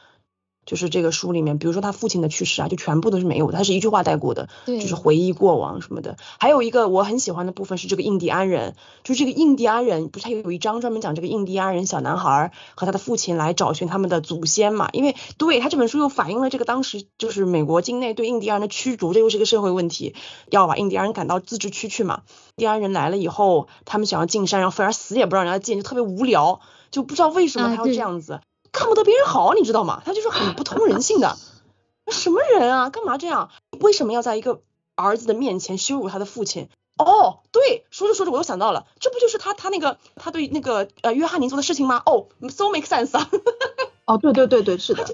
[0.67, 6.17] 就是这个书里面，比如说他父亲的去世啊，就全部都是没有的，他是一句话带过的，就是回忆过往什么的。
[6.39, 14.89] 还有一个我很喜欢的部分是这个印第安人，就是这个印第安人，不是他有一章专门讲这个印第安人小男孩和他的父亲来找寻他们的祖先嘛？
[14.91, 20.15] 因为对他这本书又反映了这个当时就是美国境内对印第安人的驱逐，这又是个社会问题，
[20.49, 22.23] 要把印第安人赶到自治区去嘛。
[22.57, 26.59] 印第安人来了以后，他们想要进山，然后反而死也不让人家进，就特别无聊，
[26.91, 28.41] 就不知道为什么他要这样子。
[28.77, 30.01] 看不得别人好，你知道吗？
[30.05, 31.37] 他就是很不通人性的，
[32.11, 32.89] 什么人啊？
[32.89, 33.49] 干嘛这样？
[33.79, 34.61] 为什么要在一个
[34.95, 36.69] 儿子的面前羞辱他的父亲？
[36.97, 42.01] 哦，对，说着说着我又想到了，这不就是他他那个他对那个呃约翰尼做的事情吗？
[42.05, 43.29] 哦，so make sense 啊。
[44.05, 45.05] 哦，对对对对，是的，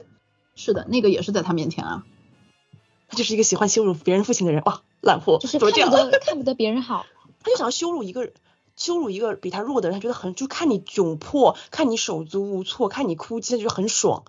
[0.55, 2.03] 是的，那个也是在他面前啊。
[3.09, 7.05] 他就是一个喜欢羞辱别人父亲的人哇，烂货，就是看不得看不得别人好，
[7.43, 8.34] 他就想要羞辱一个人。
[8.76, 14.24] 羞辱一个比他弱的人，他觉得很就看你窘迫，看你手足无措，看你哭泣，他觉得很爽。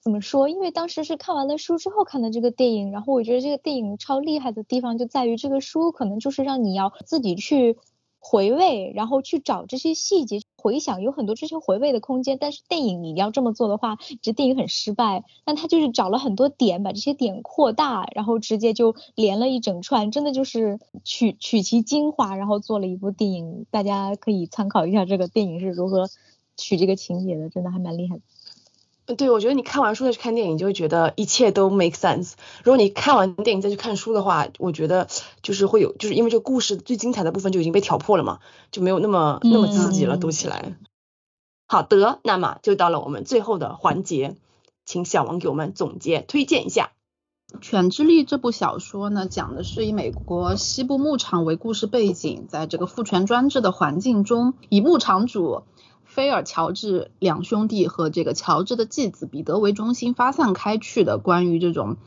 [0.00, 0.48] 怎么说？
[0.48, 7.76] 因为当时是看完了书之后看的这个电影，然后我觉得这个电影超厉害的地方就在于这个书可能就是让你要自己去。
[8.28, 12.38] 回味，然后去找这些细节，回想有很多这些回味的空间。
[12.40, 15.22] 但是电影你要这么做的话，这电影很失败。
[15.44, 23.64] 但他就是找了很多点，把这些点扩大，然后直接就连了一整串，真的就是取取其精华，然后做了一部电影。
[23.70, 26.08] 大家可以参考一下这个电影是如何
[26.56, 28.22] 取这个情节的，真的还蛮厉害的。
[29.06, 32.32] 对，我觉得你看完书再去看电影，就会觉得一切都 make sense。
[32.64, 35.06] 如果你看完电影再去看书的话，我觉得
[35.42, 38.40] 就是会有，就是因为这个故事最精彩的部分就已经被挑破了嘛，
[38.72, 40.74] 就没有那么那么刺激了，读起来。
[41.68, 44.34] 好的，那么就到了我们最后的环节，
[44.84, 46.90] 请小王给我们总结推荐一下
[47.60, 55.62] 《犬之力》这部小说呢，讲的是以美国西部牧场为故事背景，在这个父权专制的环境中，以牧场主。
[56.16, 61.98] 菲尔、乔治两兄弟和这个乔治的继子彼得为中心发散开去的关于这种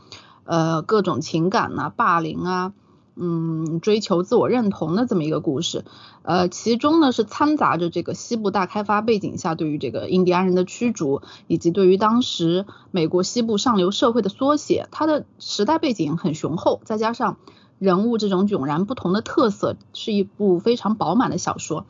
[0.46, 2.74] 呃各种情感啊、霸凌啊、
[3.16, 5.86] 嗯追求自我认同的这么一个故事，
[6.24, 17.38] 呃其中呢是掺杂着这个西部大开发背景下对于这个印第安人的驱逐，以及对于当时美国西部上流社会的缩写，它的时代背景很雄厚，再加上
[17.78, 21.86] 人物这种迥然不同的特色，是一部非常饱满的小说。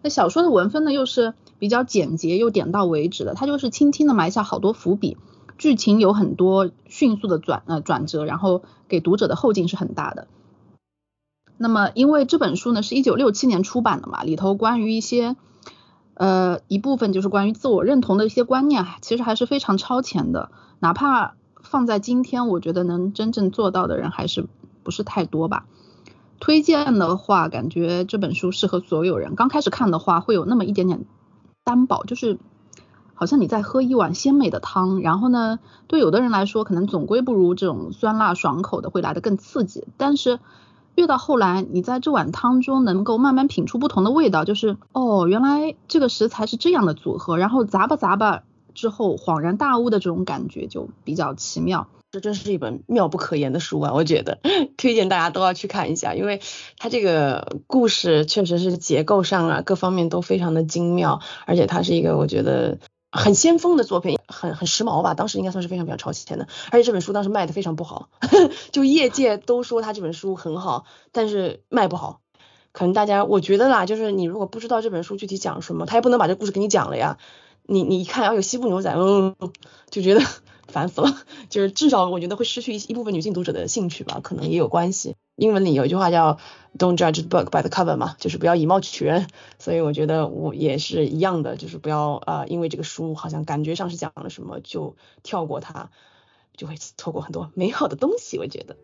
[0.00, 5.16] 那小说的文风呢，又是比较简洁又点到为止的，它就是轻轻的埋下好多伏笔，
[5.58, 10.28] 剧情有很多迅速的转呃转折，然后给读者的后劲是很大的。
[11.56, 15.36] 那么因为这本书呢是一九六七年出版的嘛，里头关于一些
[16.14, 24.46] 呃一部分就是关于自我认同的一些观念，其实还是非常超前的，哪怕放在今天，我觉得能真正做到的人还是
[24.84, 25.66] 不是太多吧。
[26.38, 29.34] 推荐的话，感觉这本书适合所有人。
[29.34, 31.04] 刚开始看的话，会有那么一点点
[31.68, 32.38] 单薄，就是
[33.12, 35.02] 好像你在喝一碗鲜美的汤。
[35.02, 39.84] 然后呢，对有的人来说，可能总归不如这种酸辣爽口的会来的更刺激。
[39.98, 40.40] 但是
[40.94, 51.86] 越到后来，你在这碗汤中能够慢慢品出不同的味道，就是哦，原来这个食材是这样的组合，然后咂吧咂吧，之后恍然大悟的这种感觉就比较奇妙。
[52.10, 53.92] 这真是一本妙不可言的书啊！
[53.92, 54.38] 我觉得
[54.78, 56.40] 推荐大家都要去看一下，因为
[56.78, 62.78] 它这个故事确实是结构上啊各方面都非常的精妙，而且它是一个我觉得
[63.12, 66.48] 很先锋的作品，很很时髦吧，当时应该算是非常非常超前的。
[66.70, 68.08] 而且这本书当时卖的非常不好，
[68.72, 72.20] 就业界都说他这本书很好，但是卖不好。
[72.72, 77.18] 可能大家我觉得啦，就是你如果不知道这本书具体讲什么，他也不能把这故事给你讲了呀。
[77.64, 79.36] 你你一看要有西部牛仔，嗯，
[79.90, 80.22] 就觉得。
[80.68, 81.16] 烦死了，
[81.48, 85.16] 就是至少我觉得会失去一一部分女性读者的兴趣吧，可能也有关系。
[85.34, 86.38] 英文里有一句话叫
[86.76, 89.28] "Don't judge the book by the cover" 嘛，就是不要以貌取人。
[89.58, 95.90] 所以我觉得我也是一样的，就是不要呃，因为这个书好像感觉上是讲了什么就跳过它，
[96.56, 98.38] 就会错过很多美好的东西。
[98.38, 98.76] 我觉得。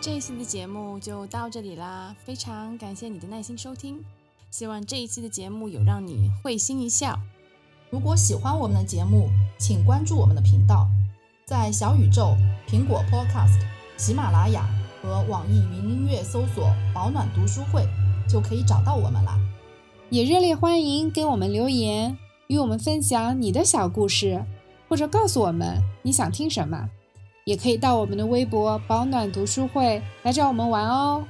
[0.00, 4.04] 这一期的节目就到这里啦，非常感谢你的耐心收听。
[4.52, 7.18] 希望这一期的节目有让你会心一笑。
[7.88, 10.86] 如果喜欢我们的节目，请关注我们的频道，
[11.46, 12.36] 在小宇宙、
[12.68, 13.58] 苹果 Podcast、
[13.96, 14.68] 喜马拉雅
[15.00, 17.88] 和网易云音乐搜索“保暖读书会”
[18.28, 19.38] 就可以找到我们啦。
[20.10, 24.44] 也热烈欢迎给我们留言，与我们分享你的小故事，
[24.86, 26.90] 或者告诉我们你想听什么。
[27.46, 31.24] 也可以到我们的微博“保暖读书会”来找我们玩哦。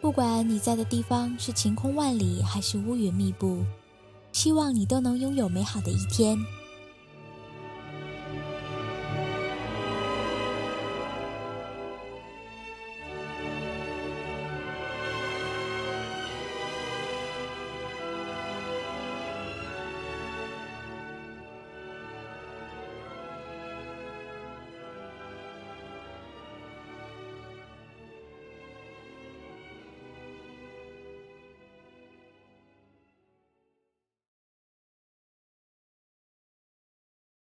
[0.00, 3.64] 不管你在的地方是晴空万里还是乌云密布，
[4.32, 6.38] 希望你都能拥有美好的一天。